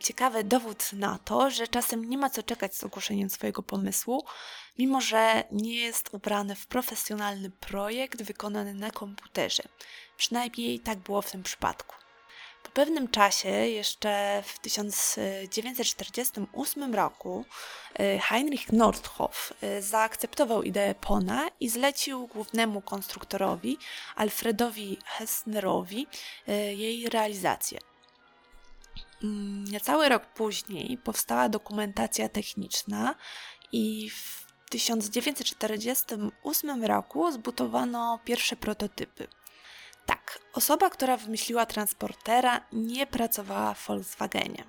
Ciekawy 0.00 0.44
dowód 0.44 0.92
na 0.92 1.18
to, 1.24 1.50
że 1.50 1.68
czasem 1.68 2.04
nie 2.04 2.18
ma 2.18 2.30
co 2.30 2.42
czekać 2.42 2.76
z 2.76 2.84
ogłoszeniem 2.84 3.30
swojego 3.30 3.62
pomysłu, 3.62 4.24
mimo 4.78 5.00
że 5.00 5.44
nie 5.52 5.74
jest 5.74 6.08
ubrany 6.12 6.54
w 6.54 6.66
profesjonalny 6.66 7.50
projekt 7.50 8.22
wykonany 8.22 8.74
na 8.74 8.90
komputerze. 8.90 9.62
Przynajmniej 10.16 10.80
tak 10.80 10.98
było 10.98 11.22
w 11.22 11.30
tym 11.30 11.42
przypadku. 11.42 12.01
Pewnym 12.74 13.08
czasie, 13.08 13.48
jeszcze 13.48 14.42
w 14.46 14.58
1948 14.58 16.94
roku, 16.94 17.44
y, 18.00 18.18
Heinrich 18.18 18.72
Nordhoff 18.72 19.52
y, 19.62 19.82
zaakceptował 19.82 20.62
ideę 20.62 20.94
Pona 20.94 21.48
i 21.60 21.68
zlecił 21.68 22.26
głównemu 22.26 22.80
konstruktorowi 22.80 23.78
Alfredowi 24.16 24.98
Hessnerowi 25.04 26.06
y, 26.48 26.52
jej 26.74 27.08
realizację. 27.08 27.78
Mm, 29.22 29.64
niecały 29.64 30.08
rok 30.08 30.26
później 30.26 30.98
powstała 30.98 31.48
dokumentacja 31.48 32.28
techniczna 32.28 33.14
i 33.72 34.10
w 34.10 34.46
1948 34.70 36.84
roku 36.84 37.32
zbudowano 37.32 38.18
pierwsze 38.24 38.56
prototypy. 38.56 39.28
Tak, 40.06 40.38
osoba, 40.52 40.90
która 40.90 41.16
wymyśliła 41.16 41.66
transportera, 41.66 42.60
nie 42.72 43.06
pracowała 43.06 43.74
w 43.74 43.86
Volkswagenie. 43.86 44.64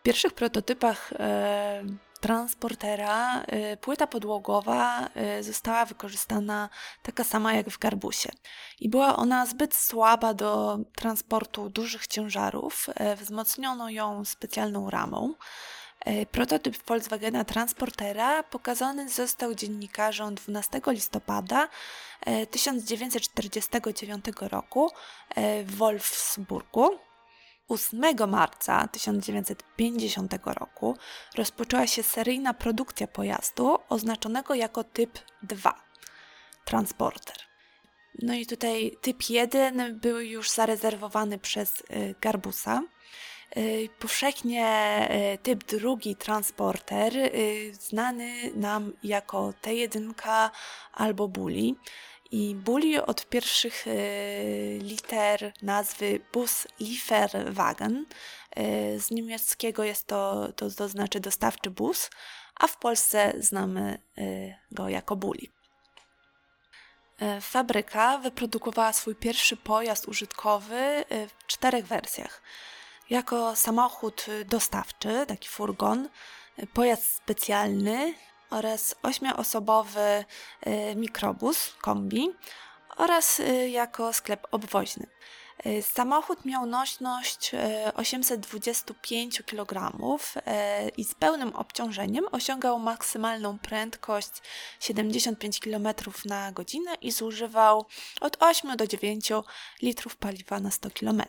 W 0.00 0.02
pierwszych 0.02 0.32
prototypach 0.32 1.12
e, 1.12 1.84
transportera 2.22 3.42
e, 3.42 3.76
płyta 3.76 4.06
podłogowa 4.06 5.08
e, 5.14 5.42
została 5.42 5.84
wykorzystana 5.84 6.68
taka 7.02 7.24
sama 7.24 7.54
jak 7.54 7.70
w 7.70 7.78
Garbusie. 7.78 8.30
I 8.80 8.88
była 8.88 9.16
ona 9.16 9.46
zbyt 9.46 9.74
słaba 9.74 10.34
do 10.34 10.78
transportu 10.96 11.70
dużych 11.70 12.06
ciężarów. 12.06 12.86
E, 12.94 13.16
wzmocniono 13.16 13.90
ją 13.90 14.24
specjalną 14.24 14.90
ramą. 14.90 15.34
E, 16.04 16.26
prototyp 16.26 16.76
Volkswagena 16.86 17.44
Transportera 17.44 18.42
pokazany 18.42 19.08
został 19.08 19.54
dziennikarzom 19.54 20.34
12 20.34 20.80
listopada 20.86 21.68
1949 22.50 24.24
e, 24.28 24.48
roku 24.48 24.90
e, 25.34 25.64
w 25.64 25.76
Wolfsburgu. 25.76 26.98
8 27.68 28.30
marca 28.30 28.88
1950 28.88 30.34
roku 30.44 30.96
rozpoczęła 31.34 31.86
się 31.86 32.02
seryjna 32.02 32.54
produkcja 32.54 33.06
pojazdu 33.06 33.78
oznaczonego 33.88 34.54
jako 34.54 34.84
typ 34.84 35.18
2 35.42 35.74
transporter. 36.64 37.36
No 38.22 38.34
i 38.34 38.46
tutaj 38.46 38.96
typ 39.00 39.30
1 39.30 40.00
był 40.00 40.20
już 40.20 40.50
zarezerwowany 40.50 41.38
przez 41.38 41.82
Garbusa. 42.20 42.82
Y, 43.56 43.88
powszechnie 43.98 45.08
y, 45.34 45.38
typ 45.38 45.64
drugi 45.64 46.16
transporter, 46.16 47.16
y, 47.16 47.74
znany 47.74 48.50
nam 48.54 48.92
jako 49.02 49.52
T1 49.62 50.50
albo 50.92 51.28
Bully. 51.28 51.74
I 52.30 52.54
Bully 52.54 53.06
od 53.06 53.26
pierwszych 53.26 53.86
liter 54.78 55.52
nazwy 55.62 56.20
Bus 56.32 56.66
Lieferwagen. 56.80 58.06
Z 58.98 59.10
niemieckiego 59.10 59.84
jest 59.84 60.06
to, 60.06 60.52
to, 60.56 60.70
to 60.70 60.88
znaczy 60.88 61.20
dostawczy 61.20 61.70
bus, 61.70 62.10
a 62.60 62.66
w 62.66 62.76
Polsce 62.76 63.32
znamy 63.38 63.98
go 64.70 64.88
jako 64.88 65.16
Bully. 65.16 65.46
Fabryka 67.40 68.18
wyprodukowała 68.18 68.92
swój 68.92 69.14
pierwszy 69.14 69.56
pojazd 69.56 70.08
użytkowy 70.08 71.04
w 71.10 71.46
czterech 71.46 71.86
wersjach 71.86 72.42
jako 73.10 73.56
samochód 73.56 74.26
dostawczy, 74.46 75.24
taki 75.28 75.48
furgon, 75.48 76.08
pojazd 76.74 77.14
specjalny 77.14 78.14
oraz 78.52 78.94
ośmioosobowy 79.02 80.24
y, 80.66 80.96
mikrobus, 80.96 81.74
kombi 81.80 82.30
oraz 82.96 83.40
y, 83.40 83.68
jako 83.68 84.12
sklep 84.12 84.46
obwoźny. 84.50 85.06
Y, 85.66 85.82
samochód 85.82 86.44
miał 86.44 86.66
nośność 86.66 87.50
825 87.94 89.42
kg 89.42 89.92
i 90.96 91.04
z 91.04 91.14
pełnym 91.14 91.56
obciążeniem 91.56 92.24
osiągał 92.32 92.78
maksymalną 92.78 93.58
prędkość 93.58 94.30
75 94.80 95.60
km 95.60 95.88
na 96.24 96.52
godzinę 96.52 96.94
i 97.00 97.12
zużywał 97.12 97.86
od 98.20 98.36
8 98.42 98.76
do 98.76 98.86
9 98.86 99.30
litrów 99.82 100.16
paliwa 100.16 100.60
na 100.60 100.70
100 100.70 100.90
km. 100.90 101.22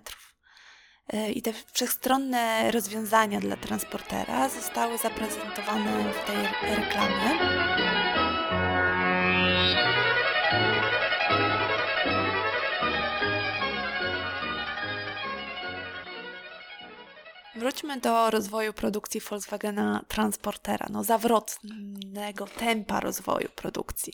E, 1.08 1.32
i 1.32 1.42
te 1.42 1.54
wszechstronne 1.72 2.72
rozwiązania 2.72 3.40
dla 3.40 3.56
transportera 3.56 4.50
zostały 4.50 4.98
zaprezentowane 4.98 6.14
w 6.14 6.26
tej 6.28 6.76
reklamie. 6.76 8.03
Wróćmy 17.64 18.00
do 18.00 18.30
rozwoju 18.30 18.74
produkcji 18.74 19.22
Volkswagena 19.22 20.04
Transportera, 20.08 20.88
no 20.90 21.04
zawrotnego 21.04 22.48
tempa 22.48 23.00
rozwoju 23.00 23.50
produkcji. 23.56 24.14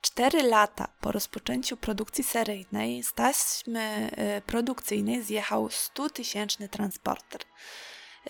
Cztery 0.00 0.42
lata 0.42 0.88
po 1.00 1.12
rozpoczęciu 1.12 1.76
produkcji 1.76 2.24
seryjnej 2.24 3.02
z 3.02 3.12
taśmy 3.12 4.10
y, 4.38 4.42
produkcyjnej 4.42 5.22
zjechał 5.22 5.66
100-tysięczny 5.66 6.68
transporter. 6.68 7.40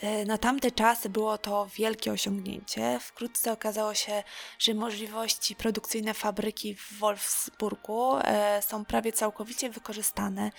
Y, 0.04 0.26
na 0.26 0.38
tamte 0.38 0.70
czasy 0.70 1.08
było 1.08 1.38
to 1.38 1.66
wielkie 1.76 2.12
osiągnięcie. 2.12 2.98
Wkrótce 3.00 3.52
okazało 3.52 3.94
się, 3.94 4.22
że 4.58 4.74
możliwości 4.74 5.56
produkcyjne 5.56 6.14
fabryki 6.14 6.74
w 6.74 6.98
Wolfsburgu 6.98 8.18
y, 8.18 8.22
są 8.62 8.84
prawie 8.84 9.12
całkowicie 9.12 9.70
wykorzystane. 9.70 10.50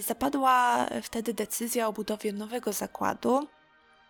Zapadła 0.00 0.86
wtedy 1.02 1.34
decyzja 1.34 1.88
o 1.88 1.92
budowie 1.92 2.32
nowego 2.32 2.72
zakładu, 2.72 3.48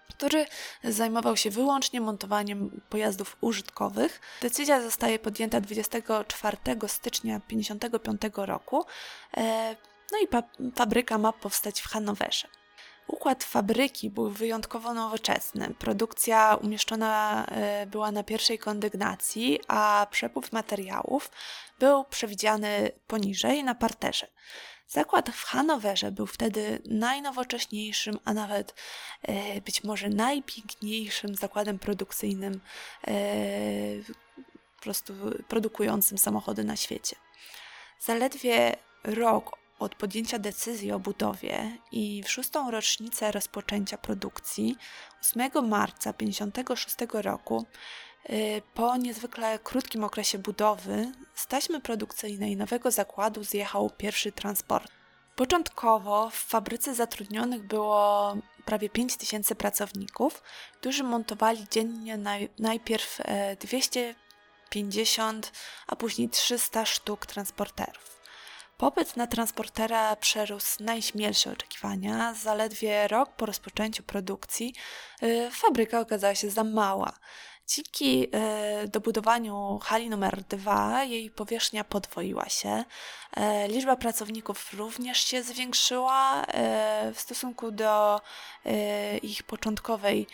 który 0.08 0.46
zajmował 0.84 1.36
się 1.36 1.50
wyłącznie 1.50 2.00
montowaniem 2.00 2.80
pojazdów 2.90 3.36
użytkowych. 3.40 4.20
Decyzja 4.42 4.80
zostaje 4.80 5.18
podjęta 5.18 5.60
24 5.60 6.56
stycznia 6.86 7.40
1955 7.40 8.22
roku. 8.36 8.84
E, 9.36 9.76
no 10.12 10.18
i 10.18 10.28
fabryka 10.74 11.18
ma 11.18 11.32
powstać 11.32 11.80
w 11.80 11.88
Hanowerze. 11.88 12.48
Układ 13.06 13.44
fabryki 13.44 14.10
był 14.10 14.30
wyjątkowo 14.30 14.94
nowoczesny. 14.94 15.74
Produkcja 15.78 16.58
umieszczona 16.62 17.44
e, 17.46 17.86
była 17.86 18.12
na 18.12 18.22
pierwszej 18.22 18.58
kondygnacji, 18.58 19.60
a 19.68 20.06
przepływ 20.10 20.52
materiałów 20.52 21.30
był 21.78 22.04
przewidziany 22.04 22.90
poniżej 23.06 23.64
na 23.64 23.74
parterze. 23.74 24.26
Zakład 24.88 25.30
w 25.30 25.44
Hanowerze 25.44 26.12
był 26.12 26.26
wtedy 26.26 26.82
najnowocześniejszym, 26.84 28.18
a 28.24 28.34
nawet 28.34 28.74
e, 29.22 29.60
być 29.60 29.84
może 29.84 30.08
najpiękniejszym 30.08 31.34
zakładem 31.34 31.78
produkcyjnym, 31.78 32.60
e, 33.06 33.12
po 34.76 34.82
prostu 34.82 35.14
produkującym 35.48 36.18
samochody 36.18 36.64
na 36.64 36.76
świecie. 36.76 37.16
Zaledwie 38.00 38.76
rok 39.04 39.58
od 39.78 39.94
podjęcia 39.94 40.38
decyzji 40.38 40.92
o 40.92 40.98
budowie 40.98 41.78
i 41.92 42.22
w 42.22 42.30
szóstą 42.30 42.70
rocznicę 42.70 43.32
rozpoczęcia 43.32 43.98
produkcji, 43.98 44.76
8 45.20 45.68
marca 45.68 46.12
1956 46.12 46.96
roku, 47.22 47.66
po 48.74 48.96
niezwykle 48.96 49.58
krótkim 49.58 50.04
okresie 50.04 50.38
budowy 50.38 51.12
z 51.34 51.46
taśmy 51.46 51.80
produkcyjnej 51.80 52.56
nowego 52.56 52.90
zakładu 52.90 53.44
zjechał 53.44 53.90
pierwszy 53.90 54.32
transport. 54.32 54.92
Początkowo 55.36 56.30
w 56.30 56.34
fabryce 56.34 56.94
zatrudnionych 56.94 57.66
było 57.66 58.36
prawie 58.64 58.88
5 58.88 59.16
tysięcy 59.16 59.54
pracowników, 59.54 60.42
którzy 60.80 61.04
montowali 61.04 61.66
dziennie 61.70 62.16
naj, 62.16 62.48
najpierw 62.58 63.18
250, 63.60 65.46
e, 65.46 65.50
a 65.86 65.96
później 65.96 66.28
300 66.28 66.86
sztuk 66.86 67.26
transporterów. 67.26 68.16
Popyt 68.76 69.16
na 69.16 69.26
transportera 69.26 70.16
przerósł 70.16 70.84
najśmielsze 70.84 71.52
oczekiwania. 71.52 72.34
Zaledwie 72.34 73.08
rok 73.08 73.30
po 73.36 73.46
rozpoczęciu 73.46 74.02
produkcji 74.02 74.74
y, 75.22 75.50
fabryka 75.52 76.00
okazała 76.00 76.34
się 76.34 76.50
za 76.50 76.64
mała. 76.64 77.12
Dzięki 77.68 78.28
e, 78.32 78.88
dobudowaniu 78.88 79.78
hali 79.82 80.10
numer 80.10 80.42
2 80.42 81.04
jej 81.04 81.30
powierzchnia 81.30 81.84
podwoiła 81.84 82.48
się. 82.48 82.84
E, 83.36 83.68
liczba 83.68 83.96
pracowników 83.96 84.72
również 84.72 85.18
się 85.18 85.42
zwiększyła 85.42 86.42
e, 86.42 87.12
w 87.14 87.20
stosunku 87.20 87.70
do 87.70 88.20
ich 89.22 89.42
początkowej 89.42 90.26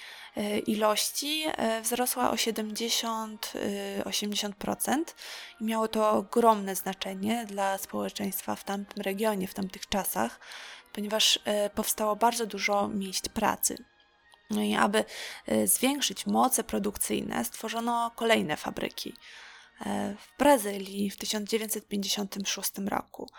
ilości. 0.67 1.45
Wzrosła 1.83 2.31
o 2.31 2.35
70-80% 2.35 5.05
i 5.61 5.65
miało 5.65 5.89
to 5.89 6.11
ogromne 6.11 6.77
znaczenie 6.77 7.45
dla 7.49 7.79
społeczeństwa 7.79 8.57
w 8.57 8.65
tamtym 8.65 9.03
regionie, 9.03 9.49
w 9.49 9.55
tamtych 9.55 9.89
czasach, 9.89 10.41
ponieważ 10.93 11.39
powstało 11.75 12.17
bardzo 12.17 12.47
dużo 12.47 12.89
miejsc 12.89 13.29
pracy. 13.29 13.92
No 14.53 14.63
i 14.63 14.75
aby 14.75 15.05
y, 15.53 15.67
zwiększyć 15.67 16.27
moce 16.27 16.65
produkcyjne, 16.65 17.45
stworzono 17.45 18.11
kolejne 18.17 18.57
fabryki. 18.57 19.15
E, 19.87 20.17
w 20.19 20.39
Brazylii 20.39 21.11
w 21.11 21.17
1956 21.17 22.71
roku, 22.87 23.31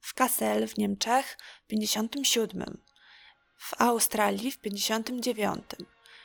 w 0.00 0.14
Kassel 0.14 0.68
w 0.68 0.78
Niemczech 0.78 1.38
w 1.64 1.66
1957, 1.66 2.78
w 3.58 3.80
Australii 3.80 4.52
w 4.52 4.58
1959. 4.58 5.64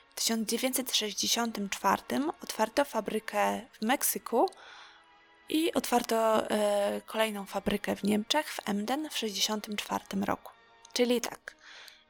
W 0.10 0.16
1964 0.16 2.02
otwarto 2.44 2.86
fabrykę 2.86 3.62
w 3.72 3.82
Meksyku 3.86 4.50
i 5.50 5.74
otwarto 5.74 6.50
e, 6.50 7.02
kolejną 7.06 7.46
fabrykę 7.46 7.96
w 7.96 8.04
Niemczech, 8.04 8.54
w 8.54 8.70
Emden 8.70 9.10
w 9.10 9.14
1964 9.14 10.26
roku. 10.26 10.52
Czyli 10.94 11.22
tak, 11.22 11.56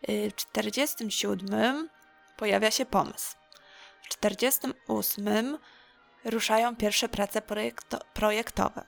y, 0.09 0.31
w 0.37 0.45
1947 0.45 1.89
pojawia 2.37 2.71
się 2.71 2.85
pomysł. 2.85 3.35
W 4.01 4.15
1948 4.15 5.57
ruszają 6.25 6.75
pierwsze 6.75 7.09
prace 7.09 7.41
projekto 7.41 7.99
projektowe. 8.13 8.85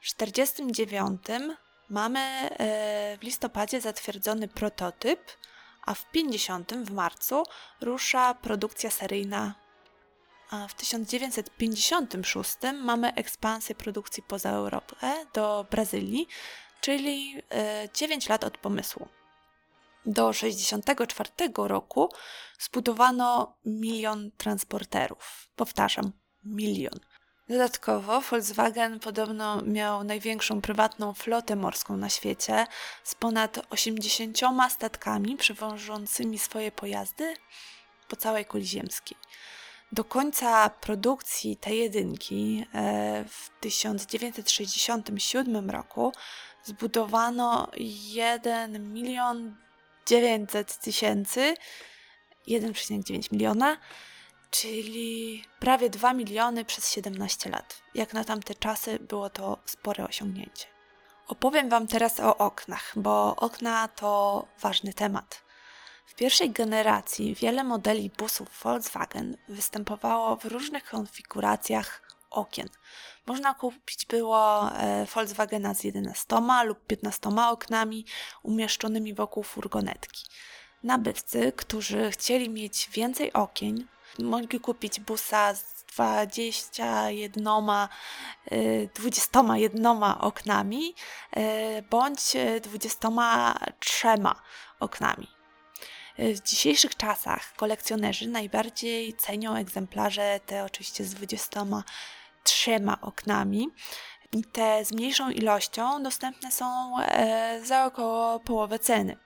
W 0.00 0.14
1949 0.14 1.52
mamy 1.88 2.20
e, 2.20 3.18
w 3.18 3.22
listopadzie 3.22 3.80
zatwierdzony 3.80 4.48
prototyp, 4.48 5.20
a 5.86 5.94
w 5.94 6.10
50 6.10 6.74
w 6.74 6.90
marcu 6.90 7.42
rusza 7.80 8.34
produkcja 8.34 8.90
seryjna. 8.90 9.54
A 10.50 10.68
w 10.68 10.74
1956 10.74 12.56
mamy 12.82 13.14
ekspansję 13.14 13.74
produkcji 13.74 14.22
poza 14.22 14.50
Europę 14.50 15.26
do 15.32 15.66
Brazylii, 15.70 16.28
czyli 16.80 17.42
9 17.94 18.26
e, 18.26 18.32
lat 18.32 18.44
od 18.44 18.58
pomysłu 18.58 19.08
do 20.06 20.32
1964 20.32 21.30
roku 21.56 22.08
zbudowano 22.58 23.56
milion 23.64 24.30
transporterów. 24.36 25.48
Powtarzam, 25.56 26.12
milion. 26.44 27.00
Dodatkowo 27.48 28.20
Volkswagen 28.20 29.00
podobno 29.00 29.62
miał 29.62 30.04
największą 30.04 30.60
prywatną 30.60 31.14
flotę 31.14 31.56
morską 31.56 31.96
na 31.96 32.08
świecie 32.08 32.66
z 33.04 33.14
ponad 33.14 33.66
80 33.70 34.38
statkami 34.70 35.36
przewożącymi 35.36 36.38
swoje 36.38 36.72
pojazdy 36.72 37.34
po 38.08 38.16
całej 38.16 38.44
kuli 38.44 38.66
ziemskiej. 38.66 39.16
Do 39.92 40.04
końca 40.04 40.70
produkcji 40.70 41.56
tej 41.56 41.78
jedynki 41.78 42.66
e, 42.74 43.24
w 43.28 43.50
1967 43.60 45.70
roku 45.70 46.12
zbudowano 46.64 47.68
1 47.76 48.92
milion 48.92 49.56
900 50.06 50.78
tysięcy, 50.78 51.54
1,9 52.48 53.32
miliona, 53.32 53.76
czyli 54.50 55.44
prawie 55.60 55.90
2 55.90 56.12
miliony 56.12 56.64
przez 56.64 56.90
17 56.90 57.50
lat. 57.50 57.82
Jak 57.94 58.14
na 58.14 58.24
tamte 58.24 58.54
czasy 58.54 58.98
było 58.98 59.30
to 59.30 59.58
spore 59.66 60.04
osiągnięcie. 60.04 60.66
Opowiem 61.26 61.68
Wam 61.68 61.86
teraz 61.86 62.20
o 62.20 62.36
oknach, 62.38 62.92
bo 62.96 63.36
okna 63.36 63.88
to 63.88 64.44
ważny 64.60 64.92
temat. 64.92 65.44
W 66.06 66.14
pierwszej 66.14 66.50
generacji 66.50 67.34
wiele 67.34 67.64
modeli 67.64 68.10
busów 68.18 68.62
Volkswagen 68.62 69.36
występowało 69.48 70.36
w 70.36 70.44
różnych 70.44 70.84
konfiguracjach 70.84 72.02
okien. 72.30 72.68
Można 73.26 73.54
kupić 73.54 74.06
było 74.06 74.70
e, 74.72 75.06
Volkswagena 75.14 75.74
z 75.74 75.84
11 75.84 76.36
lub 76.64 76.86
15 76.86 77.30
oknami 77.50 78.06
umieszczonymi 78.42 79.14
wokół 79.14 79.42
furgonetki. 79.42 80.24
Nabywcy, 80.82 81.52
którzy 81.56 82.10
chcieli 82.10 82.50
mieć 82.50 82.88
więcej 82.92 83.32
okien, 83.32 83.86
mogli 84.18 84.60
kupić 84.60 85.00
busa 85.00 85.54
z 85.54 85.84
21, 85.84 87.44
21 88.94 89.86
e, 89.86 90.18
oknami 90.18 90.94
e, 91.30 91.82
bądź 91.82 92.36
23 92.62 94.08
oknami. 94.80 95.28
W 96.18 96.40
dzisiejszych 96.40 96.96
czasach 96.96 97.52
kolekcjonerzy 97.56 98.28
najbardziej 98.28 99.14
cenią 99.14 99.56
egzemplarze 99.56 100.40
te 100.46 100.64
oczywiście 100.64 101.04
z 101.04 101.14
20 101.14 101.66
trzema 102.44 103.00
oknami. 103.00 103.68
Te 104.52 104.84
z 104.84 104.92
mniejszą 104.92 105.30
ilością 105.30 106.02
dostępne 106.02 106.50
są 106.52 106.98
e, 107.00 107.60
za 107.64 107.84
około 107.84 108.40
połowę 108.40 108.78
ceny. 108.78 109.16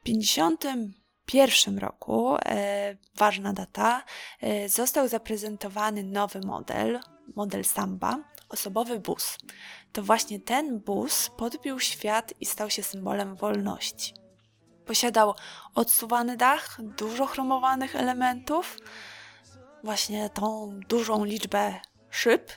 W 0.00 0.04
1951 0.04 1.78
roku, 1.78 2.36
e, 2.36 2.96
ważna 3.16 3.52
data, 3.52 4.02
e, 4.40 4.68
został 4.68 5.08
zaprezentowany 5.08 6.02
nowy 6.02 6.40
model, 6.40 7.00
model 7.36 7.64
Samba, 7.64 8.18
osobowy 8.48 9.00
bus. 9.00 9.38
To 9.92 10.02
właśnie 10.02 10.40
ten 10.40 10.80
bus 10.80 11.30
podbił 11.36 11.80
świat 11.80 12.34
i 12.40 12.46
stał 12.46 12.70
się 12.70 12.82
symbolem 12.82 13.36
wolności. 13.36 14.14
Posiadał 14.86 15.34
odsuwany 15.74 16.36
dach, 16.36 16.78
dużo 16.82 17.26
chromowanych 17.26 17.96
elementów, 17.96 18.78
właśnie 19.84 20.30
tą 20.30 20.80
dużą 20.88 21.24
liczbę 21.24 21.80
szyb. 22.10 22.52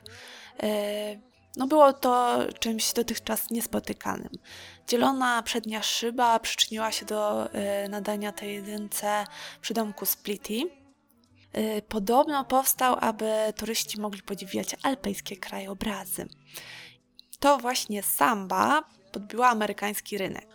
E, 0.64 1.34
no 1.56 1.68
było 1.68 1.94
to 1.94 2.40
czymś 2.60 2.94
dotychczas 2.94 3.50
niespotykanym. 3.52 4.30
Dzielona 4.88 5.44
przednia 5.44 5.84
szyba 5.84 6.40
przyczyniła 6.40 6.92
się 6.92 7.06
do 7.06 7.52
e, 7.54 7.90
nadania 7.90 8.32
tej 8.32 8.56
jedynce 8.56 9.26
przydomku 9.62 10.06
Splitty. 10.06 10.62
E, 11.54 11.82
podobno 11.82 12.46
powstał, 12.46 12.98
aby 13.02 13.54
turyści 13.56 14.02
mogli 14.02 14.22
podziwiać 14.22 14.76
alpejskie 14.84 15.38
krajobrazy. 15.38 16.26
To 17.40 17.58
właśnie 17.58 18.04
samba 18.04 18.84
podbiła 19.12 19.50
amerykański 19.50 20.18
rynek. 20.18 20.48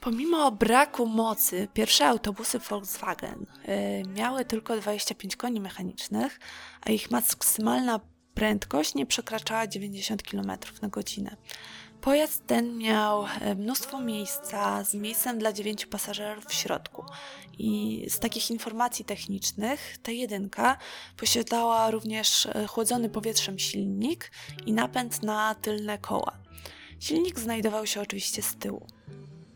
Pomimo 0.00 0.52
braku 0.52 1.06
mocy, 1.06 1.68
pierwsze 1.74 2.06
autobusy 2.06 2.58
Volkswagen 2.58 3.46
miały 4.14 4.44
tylko 4.44 4.76
25 4.76 5.36
koni 5.36 5.60
mechanicznych, 5.60 6.40
a 6.80 6.90
ich 6.90 7.10
maksymalna 7.10 8.00
prędkość 8.34 8.94
nie 8.94 9.06
przekraczała 9.06 9.66
90 9.66 10.22
km 10.22 10.52
na 10.82 10.88
godzinę. 10.88 11.36
Pojazd 12.00 12.46
ten 12.46 12.78
miał 12.78 13.24
y, 13.24 13.54
mnóstwo 13.54 14.00
miejsca 14.00 14.84
z 14.84 14.94
miejscem 14.94 15.38
dla 15.38 15.52
dziewięciu 15.52 15.88
pasażerów 15.88 16.44
w 16.44 16.54
środku. 16.54 17.04
I 17.58 18.04
z 18.08 18.18
takich 18.18 18.50
informacji 18.50 19.04
technicznych 19.04 19.96
ta 20.02 20.12
jedynka 20.12 20.76
posiadała 21.16 21.90
również 21.90 22.46
y, 22.46 22.66
chłodzony 22.66 23.08
powietrzem 23.08 23.58
silnik 23.58 24.30
i 24.66 24.72
napęd 24.72 25.22
na 25.22 25.54
tylne 25.54 25.98
koła. 25.98 26.38
Silnik 27.00 27.38
znajdował 27.40 27.86
się 27.86 28.00
oczywiście 28.00 28.42
z 28.42 28.56
tyłu. 28.56 28.86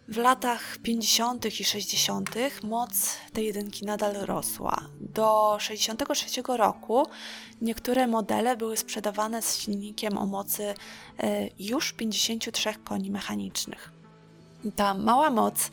W 0.09 0.16
latach 0.16 0.79
50. 0.83 1.61
i 1.61 1.64
60. 1.64 2.31
moc 2.62 3.16
tej 3.33 3.47
jedynki 3.47 3.85
nadal 3.85 4.14
rosła. 4.14 4.81
Do 5.01 5.57
63 5.61 6.42
roku 6.49 7.07
niektóre 7.62 8.07
modele 8.07 8.57
były 8.57 8.77
sprzedawane 8.77 9.42
z 9.42 9.59
silnikiem 9.59 10.19
o 10.19 10.27
mocy 10.27 10.75
e, 11.19 11.49
już 11.59 11.92
53 11.92 12.75
koni 12.85 13.11
mechanicznych. 13.11 13.92
Ta 14.77 14.95
mała 14.95 15.31
moc 15.31 15.71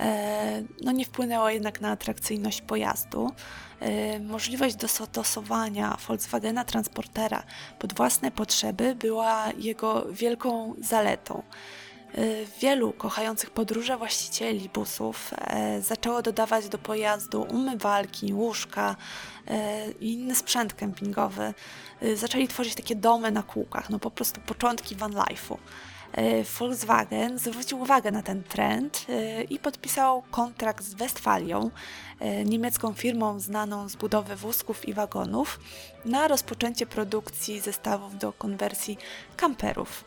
e, 0.00 0.62
no 0.82 0.92
nie 0.92 1.04
wpłynęła 1.04 1.52
jednak 1.52 1.80
na 1.80 1.90
atrakcyjność 1.90 2.60
pojazdu. 2.60 3.30
E, 3.80 4.20
możliwość 4.20 4.76
dostosowania 4.76 5.96
Volkswagena 6.08 6.64
Transportera 6.64 7.42
pod 7.78 7.94
własne 7.94 8.30
potrzeby 8.30 8.94
była 8.94 9.52
jego 9.58 10.06
wielką 10.12 10.74
zaletą. 10.82 11.42
Y, 12.18 12.46
wielu 12.60 12.92
kochających 12.92 13.50
podróże 13.50 13.96
właścicieli 13.96 14.68
busów 14.68 15.30
e, 15.36 15.82
zaczęło 15.82 16.22
dodawać 16.22 16.68
do 16.68 16.78
pojazdu 16.78 17.42
umywalki, 17.42 18.34
łóżka 18.34 18.96
e, 19.46 19.90
i 19.90 20.12
inny 20.12 20.34
sprzęt 20.34 20.74
kempingowy. 20.74 21.54
Zaczęli 22.14 22.48
tworzyć 22.48 22.74
takie 22.74 22.96
domy 22.96 23.30
na 23.30 23.42
kółkach, 23.42 23.90
no 23.90 23.98
po 23.98 24.10
prostu 24.10 24.40
początki 24.40 24.94
van 24.94 25.12
life'u. 25.12 25.56
E, 26.12 26.44
Volkswagen 26.44 27.38
zwrócił 27.38 27.80
uwagę 27.80 28.10
na 28.10 28.22
ten 28.22 28.42
trend 28.42 29.06
i 29.50 29.58
podpisał 29.58 30.22
kontrakt 30.30 30.84
z 30.84 30.94
Westfalią, 30.94 31.70
niemiecką 32.44 32.92
firmą 32.94 33.40
znaną 33.40 33.88
z 33.88 33.96
budowy 33.96 34.36
wózków 34.36 34.88
i 34.88 34.94
wagonów, 34.94 35.60
na 36.04 36.28
rozpoczęcie 36.28 36.86
produkcji 36.86 37.60
zestawów 37.60 38.18
do 38.18 38.32
konwersji 38.32 38.98
kamperów. 39.36 40.04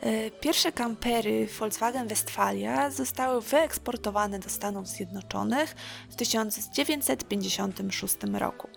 E, 0.00 0.30
pierwsze 0.30 0.72
kampery 0.72 1.48
Volkswagen 1.58 2.08
Westfalia 2.08 2.90
zostały 2.90 3.42
wyeksportowane 3.42 4.38
do 4.38 4.50
Stanów 4.50 4.88
Zjednoczonych 4.88 5.74
w 6.10 6.16
1956 6.16 8.16
roku. 8.32 8.68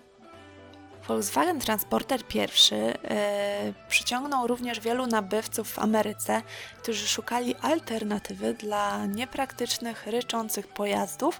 Volkswagen 1.08 1.60
Transporter 1.60 2.22
I 2.36 2.40
e, 2.40 3.74
przyciągnął 3.88 4.48
również 4.48 4.80
wielu 4.80 5.08
nabywców 5.08 5.72
w 5.72 5.80
Ameryce, 5.80 6.42
którzy 6.78 7.08
szukali 7.08 7.56
alternatywy 7.56 8.54
dla 8.54 9.06
niepraktycznych, 9.06 10.08
ryczących 10.08 10.68
pojazdów 10.68 11.40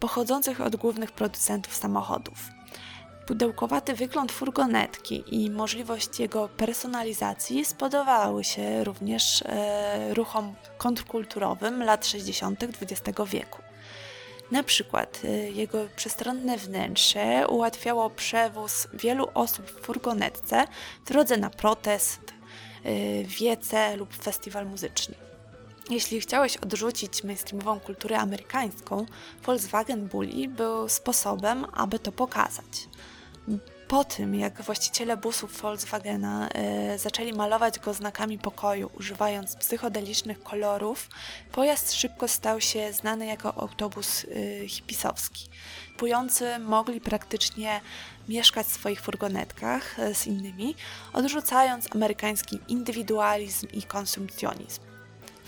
pochodzących 0.00 0.60
od 0.60 0.76
głównych 0.76 1.12
producentów 1.12 1.74
samochodów. 1.74 2.61
Pudełkowaty 3.26 3.94
wygląd 3.94 4.32
furgonetki 4.32 5.24
i 5.26 5.50
możliwość 5.50 6.20
jego 6.20 6.48
personalizacji 6.48 7.64
spodobały 7.64 8.44
się 8.44 8.84
również 8.84 9.42
e, 9.42 10.14
ruchom 10.14 10.54
kontrkulturowym 10.78 11.82
lat 11.82 12.06
60. 12.06 12.64
XX 12.64 13.20
wieku. 13.26 13.62
Na 14.50 14.62
przykład 14.62 15.22
e, 15.24 15.28
jego 15.50 15.78
przestronne 15.96 16.56
wnętrze 16.58 17.46
ułatwiało 17.48 18.10
przewóz 18.10 18.88
wielu 18.94 19.28
osób 19.34 19.66
w 19.70 19.80
furgonetce 19.80 20.66
w 21.04 21.08
drodze 21.08 21.36
na 21.36 21.50
protest, 21.50 22.20
e, 22.84 23.24
wiece 23.24 23.96
lub 23.96 24.14
festiwal 24.14 24.66
muzyczny. 24.66 25.31
Jeśli 25.90 26.20
chciałeś 26.20 26.56
odrzucić 26.56 27.24
mainstreamową 27.24 27.80
kulturę 27.80 28.18
amerykańską, 28.18 29.06
Volkswagen 29.42 30.08
Bully 30.08 30.48
był 30.48 30.88
sposobem, 30.88 31.66
aby 31.72 31.98
to 31.98 32.12
pokazać. 32.12 32.88
Po 33.88 34.04
tym, 34.04 34.34
jak 34.34 34.62
właściciele 34.62 35.16
busów 35.16 35.60
Volkswagena 35.60 36.48
y, 36.94 36.98
zaczęli 36.98 37.32
malować 37.32 37.78
go 37.78 37.94
znakami 37.94 38.38
pokoju, 38.38 38.90
używając 38.98 39.56
psychodelicznych 39.56 40.42
kolorów, 40.42 41.08
pojazd 41.52 41.92
szybko 41.92 42.28
stał 42.28 42.60
się 42.60 42.92
znany 42.92 43.26
jako 43.26 43.54
autobus 43.54 44.24
y, 44.24 44.64
hipisowski. 44.68 45.48
Kupujący 45.92 46.58
mogli 46.58 47.00
praktycznie 47.00 47.80
mieszkać 48.28 48.66
w 48.66 48.72
swoich 48.72 49.00
furgonetkach 49.00 49.98
y, 49.98 50.14
z 50.14 50.26
innymi, 50.26 50.74
odrzucając 51.12 51.94
amerykański 51.94 52.58
indywidualizm 52.68 53.66
i 53.72 53.82
konsumpcjonizm. 53.82 54.91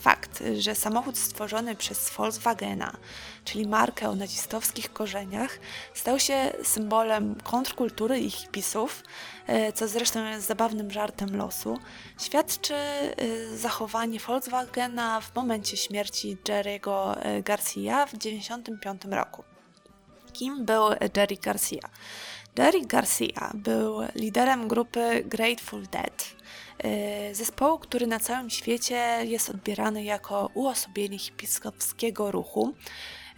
Fakt, 0.05 0.43
że 0.59 0.75
samochód 0.75 1.19
stworzony 1.19 1.77
przez 1.77 2.11
Volkswagena, 2.11 2.97
czyli 3.45 3.67
markę 3.67 4.09
o 4.09 4.15
nazistowskich 4.15 4.93
korzeniach, 4.93 5.59
stał 5.95 6.19
się 6.19 6.53
symbolem 6.63 7.35
kontrkultury 7.45 8.19
i 8.21 8.31
hipisów, 8.31 9.03
e, 9.47 9.73
co 9.73 9.89
zresztą 9.89 10.25
jest 10.25 10.47
zabawnym 10.47 10.91
żartem 10.91 11.37
losu, 11.37 11.79
świadczy 12.21 12.75
e, 12.75 13.13
zachowanie 13.57 14.19
Volkswagena 14.19 15.21
w 15.21 15.35
momencie 15.35 15.77
śmierci 15.77 16.37
Jerry'ego 16.49 17.17
e, 17.19 17.43
Garcia 17.43 18.07
w 18.07 18.11
1995 18.11 19.03
roku. 19.15 19.45
Kim 20.33 20.65
był 20.65 20.85
Jerry 21.17 21.37
Garcia? 21.37 21.89
Jerry 22.59 22.87
Garcia 22.87 23.51
był 23.55 24.01
liderem 24.15 24.69
grupy 24.69 25.25
Grateful 25.27 25.83
Dead, 25.83 26.35
Y, 26.85 27.35
zespołu, 27.35 27.79
który 27.79 28.07
na 28.07 28.21
całym 28.21 28.51
świecie 28.51 29.19
jest 29.23 29.51
odbierany 29.51 30.05
jako 30.05 30.51
uosobienie 30.55 31.19
hipiskowskiego 31.19 32.31
ruchu. 32.31 32.75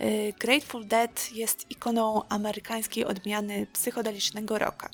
Y, 0.00 0.34
Grateful 0.38 0.86
Dead 0.86 1.32
jest 1.32 1.70
ikoną 1.70 2.22
amerykańskiej 2.28 3.04
odmiany 3.04 3.66
psychodelicznego 3.72 4.58
rocka. 4.58 4.90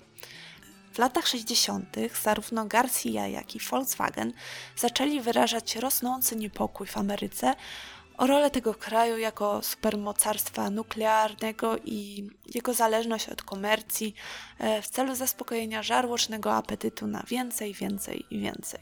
W 0.93 0.99
latach 0.99 1.27
60. 1.27 1.97
zarówno 2.23 2.65
Garcia, 2.67 3.27
jak 3.27 3.57
i 3.57 3.61
Volkswagen 3.61 4.33
zaczęli 4.77 5.21
wyrażać 5.21 5.77
rosnący 5.77 6.37
niepokój 6.37 6.87
w 6.87 6.97
Ameryce 6.97 7.55
o 8.23 8.27
rolę 8.27 8.51
tego 8.51 8.75
kraju 8.75 9.19
jako 9.19 9.63
supermocarstwa 9.63 10.71
nuklearnego 10.71 11.77
i 11.85 12.31
jego 12.55 12.75
zależność 12.75 13.29
od 13.29 13.43
komercji 13.43 14.15
e, 14.59 14.83
w 14.83 14.89
celu 14.89 15.15
zaspokojenia 15.15 15.83
żarłocznego 15.83 16.55
apetytu 16.55 17.07
na 17.07 17.23
więcej, 17.29 17.75
więcej 17.75 18.25
i 18.31 18.41
więcej. 18.41 18.81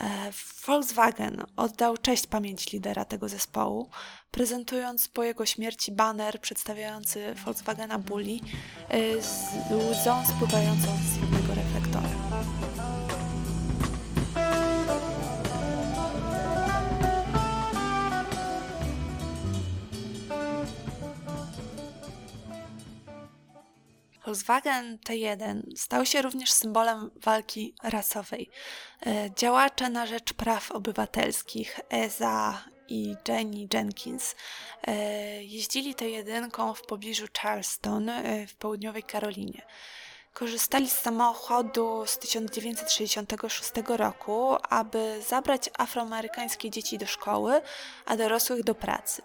E, 0.00 0.32
Volkswagen 0.66 1.44
oddał 1.56 1.96
cześć 1.96 2.26
pamięci 2.26 2.76
lidera 2.76 3.04
tego 3.04 3.28
zespołu, 3.28 3.90
prezentując 4.30 5.08
po 5.08 5.24
jego 5.24 5.46
śmierci 5.46 5.92
baner 5.92 6.40
przedstawiający 6.40 7.34
Volkswagena 7.44 7.98
Bully 7.98 8.38
e, 8.88 9.22
z 9.22 9.44
łzą 9.70 10.22
spływającą 10.26 10.86
z 10.86 11.20
jednego 11.20 11.54
reflektora. 11.54 12.08
Volkswagen 24.28 24.98
T1 24.98 25.62
stał 25.76 26.06
się 26.06 26.22
również 26.22 26.52
symbolem 26.52 27.10
walki 27.16 27.74
rasowej. 27.82 28.50
E, 29.06 29.30
działacze 29.36 29.90
na 29.90 30.06
rzecz 30.06 30.32
praw 30.32 30.72
obywatelskich 30.72 31.80
Eza 31.90 32.64
i 32.88 33.14
Jenny 33.28 33.68
Jenkins 33.72 34.34
e, 34.86 34.94
jeździli 35.44 35.94
T1 35.94 36.74
w 36.74 36.82
pobliżu 36.82 37.26
Charleston 37.38 38.08
e, 38.08 38.46
w 38.46 38.54
południowej 38.54 39.02
Karolinie. 39.02 39.62
Korzystali 40.32 40.90
z 40.90 40.98
samochodu 40.98 42.06
z 42.06 42.18
1966 42.18 43.72
roku, 43.88 44.56
aby 44.68 45.22
zabrać 45.28 45.70
afroamerykańskie 45.78 46.70
dzieci 46.70 46.98
do 46.98 47.06
szkoły, 47.06 47.60
a 48.06 48.16
dorosłych 48.16 48.64
do 48.64 48.74
pracy. 48.74 49.22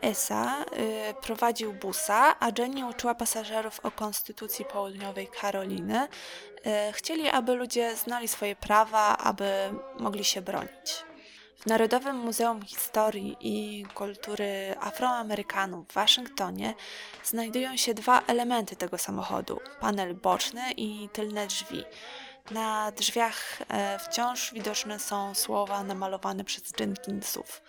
Esa 0.00 0.64
y, 0.64 1.14
prowadził 1.22 1.72
busa, 1.72 2.40
a 2.40 2.48
Jenny 2.58 2.86
uczyła 2.86 3.14
pasażerów 3.14 3.80
o 3.82 3.90
konstytucji 3.90 4.64
południowej 4.64 5.28
Karoliny. 5.40 6.08
Y, 6.08 6.92
chcieli, 6.92 7.28
aby 7.28 7.54
ludzie 7.54 7.96
znali 7.96 8.28
swoje 8.28 8.56
prawa, 8.56 9.16
aby 9.16 9.50
mogli 9.98 10.24
się 10.24 10.42
bronić. 10.42 11.04
W 11.58 11.66
Narodowym 11.66 12.16
Muzeum 12.16 12.62
Historii 12.62 13.36
i 13.40 13.86
Kultury 13.94 14.74
Afroamerykanów 14.80 15.88
w 15.88 15.92
Waszyngtonie 15.92 16.74
znajdują 17.24 17.76
się 17.76 17.94
dwa 17.94 18.22
elementy 18.26 18.76
tego 18.76 18.98
samochodu: 18.98 19.60
panel 19.80 20.14
boczny 20.14 20.72
i 20.76 21.08
tylne 21.12 21.46
drzwi. 21.46 21.84
Na 22.50 22.92
drzwiach 22.92 23.62
e, 23.68 23.98
wciąż 23.98 24.52
widoczne 24.52 24.98
są 24.98 25.34
słowa 25.34 25.84
namalowane 25.84 26.44
przez 26.44 26.62
Jenkinsów. 26.80 27.62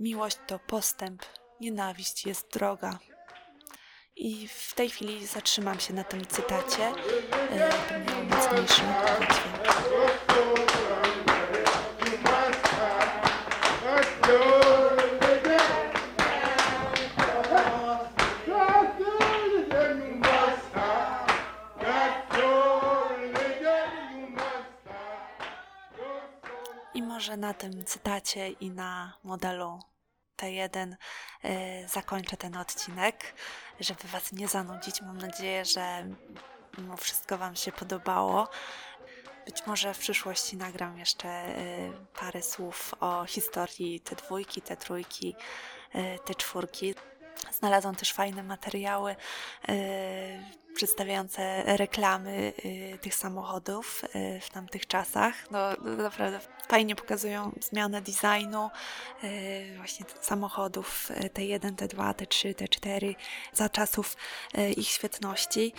Miłość 0.00 0.38
to 0.46 0.58
postęp, 0.58 1.22
nienawiść 1.60 2.26
jest 2.26 2.52
droga. 2.52 2.98
I 4.16 4.48
w 4.48 4.74
tej 4.74 4.90
chwili 4.90 5.26
zatrzymam 5.26 5.80
się 5.80 5.94
na 5.94 6.04
tym 6.04 6.26
cytacie, 6.26 6.86
e, 7.50 7.70
by 7.88 8.12
miał 8.12 8.24
mocniejszy 8.24 8.80
dźwięk. 8.80 9.39
Na 27.50 27.54
tym 27.54 27.84
cytacie 27.84 28.48
i 28.48 28.70
na 28.70 29.12
modelu 29.24 29.80
T1 30.36 30.94
y, 31.44 31.88
zakończę 31.88 32.36
ten 32.36 32.56
odcinek, 32.56 33.34
żeby 33.80 34.08
Was 34.08 34.32
nie 34.32 34.48
zanudzić. 34.48 35.02
Mam 35.02 35.18
nadzieję, 35.18 35.64
że 35.64 36.06
mimo 36.78 36.96
wszystko 36.96 37.38
Wam 37.38 37.56
się 37.56 37.72
podobało. 37.72 38.48
Być 39.46 39.66
może 39.66 39.94
w 39.94 39.98
przyszłości 39.98 40.56
nagram 40.56 40.98
jeszcze 40.98 41.58
y, 41.58 41.92
parę 42.20 42.42
słów 42.42 42.94
o 43.00 43.24
historii 43.26 44.00
te 44.00 44.16
dwójki, 44.16 44.62
te 44.62 44.76
trójki, 44.76 45.34
y, 45.94 46.18
te 46.24 46.34
czwórki. 46.34 46.94
Znalazłam 47.52 47.94
też 47.94 48.12
fajne 48.12 48.42
materiały 48.42 49.16
y, 49.68 50.59
przedstawiające 50.74 51.62
reklamy 51.76 52.52
y, 52.64 52.98
tych 52.98 53.14
samochodów 53.14 54.04
y, 54.04 54.40
w 54.40 54.50
tamtych 54.50 54.86
czasach. 54.86 55.50
No, 55.50 55.58
naprawdę 55.96 56.40
fajnie 56.68 56.96
pokazują 56.96 57.52
zmianę 57.60 58.02
designu 58.02 58.70
y, 59.24 59.76
właśnie 59.76 60.06
samochodów 60.20 61.10
y, 61.10 61.14
T1, 61.14 61.74
T2, 61.74 62.14
T3, 62.14 62.54
T4 62.54 63.14
za 63.52 63.68
czasów 63.68 64.16
ich 64.76 64.88
świetności. 64.88 65.72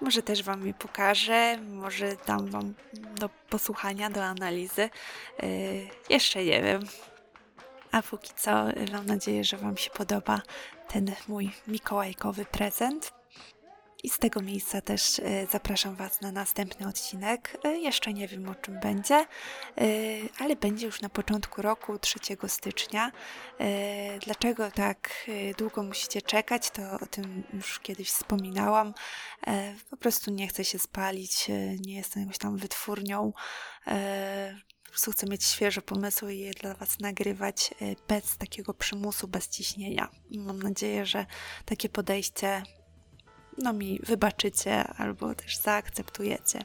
Może 0.00 0.22
też 0.22 0.42
Wam 0.42 0.66
je 0.66 0.74
pokażę, 0.74 1.58
może 1.58 2.16
dam 2.26 2.46
Wam 2.46 2.74
do 2.92 3.28
posłuchania, 3.50 4.10
do 4.10 4.24
analizy. 4.24 4.90
Jeszcze 6.08 6.44
nie 6.44 6.62
wiem. 6.62 6.82
A 7.92 8.02
póki 8.02 8.30
co 8.36 8.50
mam 8.92 9.06
nadzieję, 9.06 9.44
że 9.44 9.56
Wam 9.56 9.76
się 9.76 9.90
podoba 9.90 10.42
ten 10.88 11.14
mój 11.28 11.50
mikołajkowy 11.66 12.44
prezent. 12.44 13.15
I 14.02 14.10
z 14.10 14.18
tego 14.18 14.40
miejsca 14.40 14.80
też 14.80 15.18
y, 15.18 15.46
zapraszam 15.52 15.94
Was 15.96 16.20
na 16.20 16.32
następny 16.32 16.88
odcinek. 16.88 17.56
Y, 17.66 17.78
Jeszcze 17.78 18.12
nie 18.12 18.28
wiem 18.28 18.48
o 18.48 18.54
czym 18.54 18.80
będzie, 18.80 19.26
y, 19.80 20.28
ale 20.38 20.56
będzie 20.56 20.86
już 20.86 21.00
na 21.00 21.08
początku 21.08 21.62
roku, 21.62 21.98
3 21.98 22.18
stycznia. 22.48 23.12
Dlaczego 24.24 24.70
tak 24.70 25.26
długo 25.58 25.82
musicie 25.82 26.22
czekać, 26.22 26.70
to 26.70 26.82
o 27.00 27.06
tym 27.06 27.42
już 27.52 27.80
kiedyś 27.80 28.10
wspominałam. 28.10 28.94
E, 29.46 29.74
Po 29.90 29.96
prostu 29.96 30.30
nie 30.30 30.48
chcę 30.48 30.64
się 30.64 30.78
spalić, 30.78 31.48
nie 31.86 31.94
jestem 31.94 32.22
jakąś 32.22 32.38
tam 32.38 32.56
wytwórnią. 32.56 33.32
E, 33.86 34.56
Po 34.84 34.90
prostu 34.90 35.12
chcę 35.12 35.26
mieć 35.26 35.44
świeże 35.44 35.82
pomysły 35.82 36.34
i 36.34 36.38
je 36.38 36.50
dla 36.52 36.74
Was 36.74 37.00
nagrywać 37.00 37.70
bez 38.08 38.36
takiego 38.36 38.74
przymusu, 38.74 39.28
bez 39.28 39.48
ciśnienia. 39.48 40.08
Mam 40.30 40.62
nadzieję, 40.62 41.06
że 41.06 41.26
takie 41.64 41.88
podejście 41.88 42.62
no 43.58 43.72
mi 43.72 44.00
wybaczycie 44.02 44.84
albo 44.84 45.34
też 45.34 45.56
zaakceptujecie. 45.56 46.64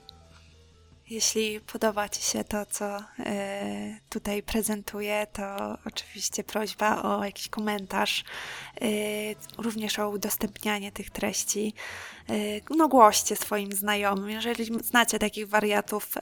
Jeśli 1.12 1.60
podoba 1.60 2.10
Ci 2.10 2.22
się 2.22 2.44
to, 2.44 2.66
co 2.66 3.04
e, 3.20 4.00
tutaj 4.10 4.44
prezentuję, 4.44 5.28
to 5.34 5.78
oczywiście 5.86 6.44
prośba 6.44 7.04
o 7.04 7.26
jakiś 7.26 7.50
komentarz, 7.50 8.24
e, 8.82 8.86
również 9.58 10.00
o 10.00 10.10
udostępnianie 10.10 10.92
tych 10.92 11.10
treści. 11.10 11.74
E, 12.30 12.34
no, 12.78 12.88
głoście 12.88 13.36
swoim 13.36 13.72
znajomym. 13.72 14.30
Jeżeli 14.30 14.84
znacie 14.84 15.20
takich 15.20 15.50
wariatów, 15.50 16.14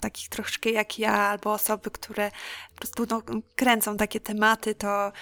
takich 0.00 0.28
troszkę 0.28 0.70
jak 0.70 0.98
ja, 0.98 1.12
albo 1.12 1.52
osoby, 1.52 1.90
które 1.90 2.30
po 2.74 2.76
prostu 2.76 3.06
no, 3.10 3.22
kręcą 3.56 3.96
takie 3.96 4.20
tematy, 4.20 4.74
to. 4.74 5.12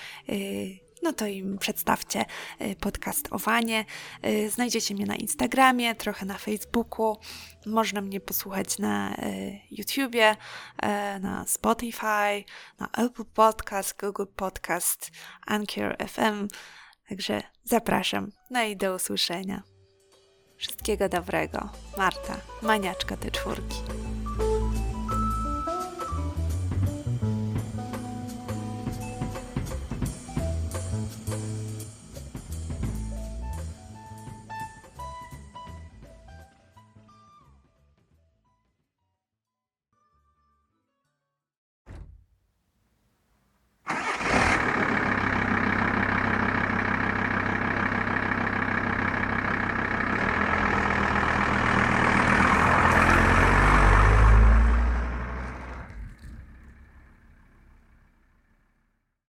No 1.03 1.13
to 1.13 1.27
im 1.27 1.59
przedstawcie 1.59 2.25
y, 2.61 2.77
podcast 2.81 3.29
Owanie. 3.31 3.85
Y, 4.27 4.51
Znajdziecie 4.51 4.95
mnie 4.95 5.07
na 5.07 5.17
Instagramie, 5.17 5.95
trochę 5.95 6.27
na 6.27 6.39
Facebooku. 6.39 7.17
Można 7.67 8.01
mnie 8.01 8.21
posłuchać 8.21 8.79
na 8.79 9.15
y, 9.15 9.59
YouTubie, 9.71 10.37
na 11.21 11.45
Spotify, 11.47 12.45
na 12.79 12.89
Apple 12.97 13.25
Podcast, 13.25 14.01
Google 14.01 14.33
Podcast, 14.37 15.11
Anchor 15.47 15.97
FM. 16.09 16.49
Także 17.09 17.43
zapraszam. 17.65 18.33
No 18.51 18.63
i 18.63 18.77
do 18.77 18.95
usłyszenia. 18.95 19.63
Wszystkiego 20.57 21.09
dobrego. 21.09 21.69
Marta, 21.99 22.37
maniaczka 22.63 23.17
te 23.17 23.31
czwórki. 23.31 24.10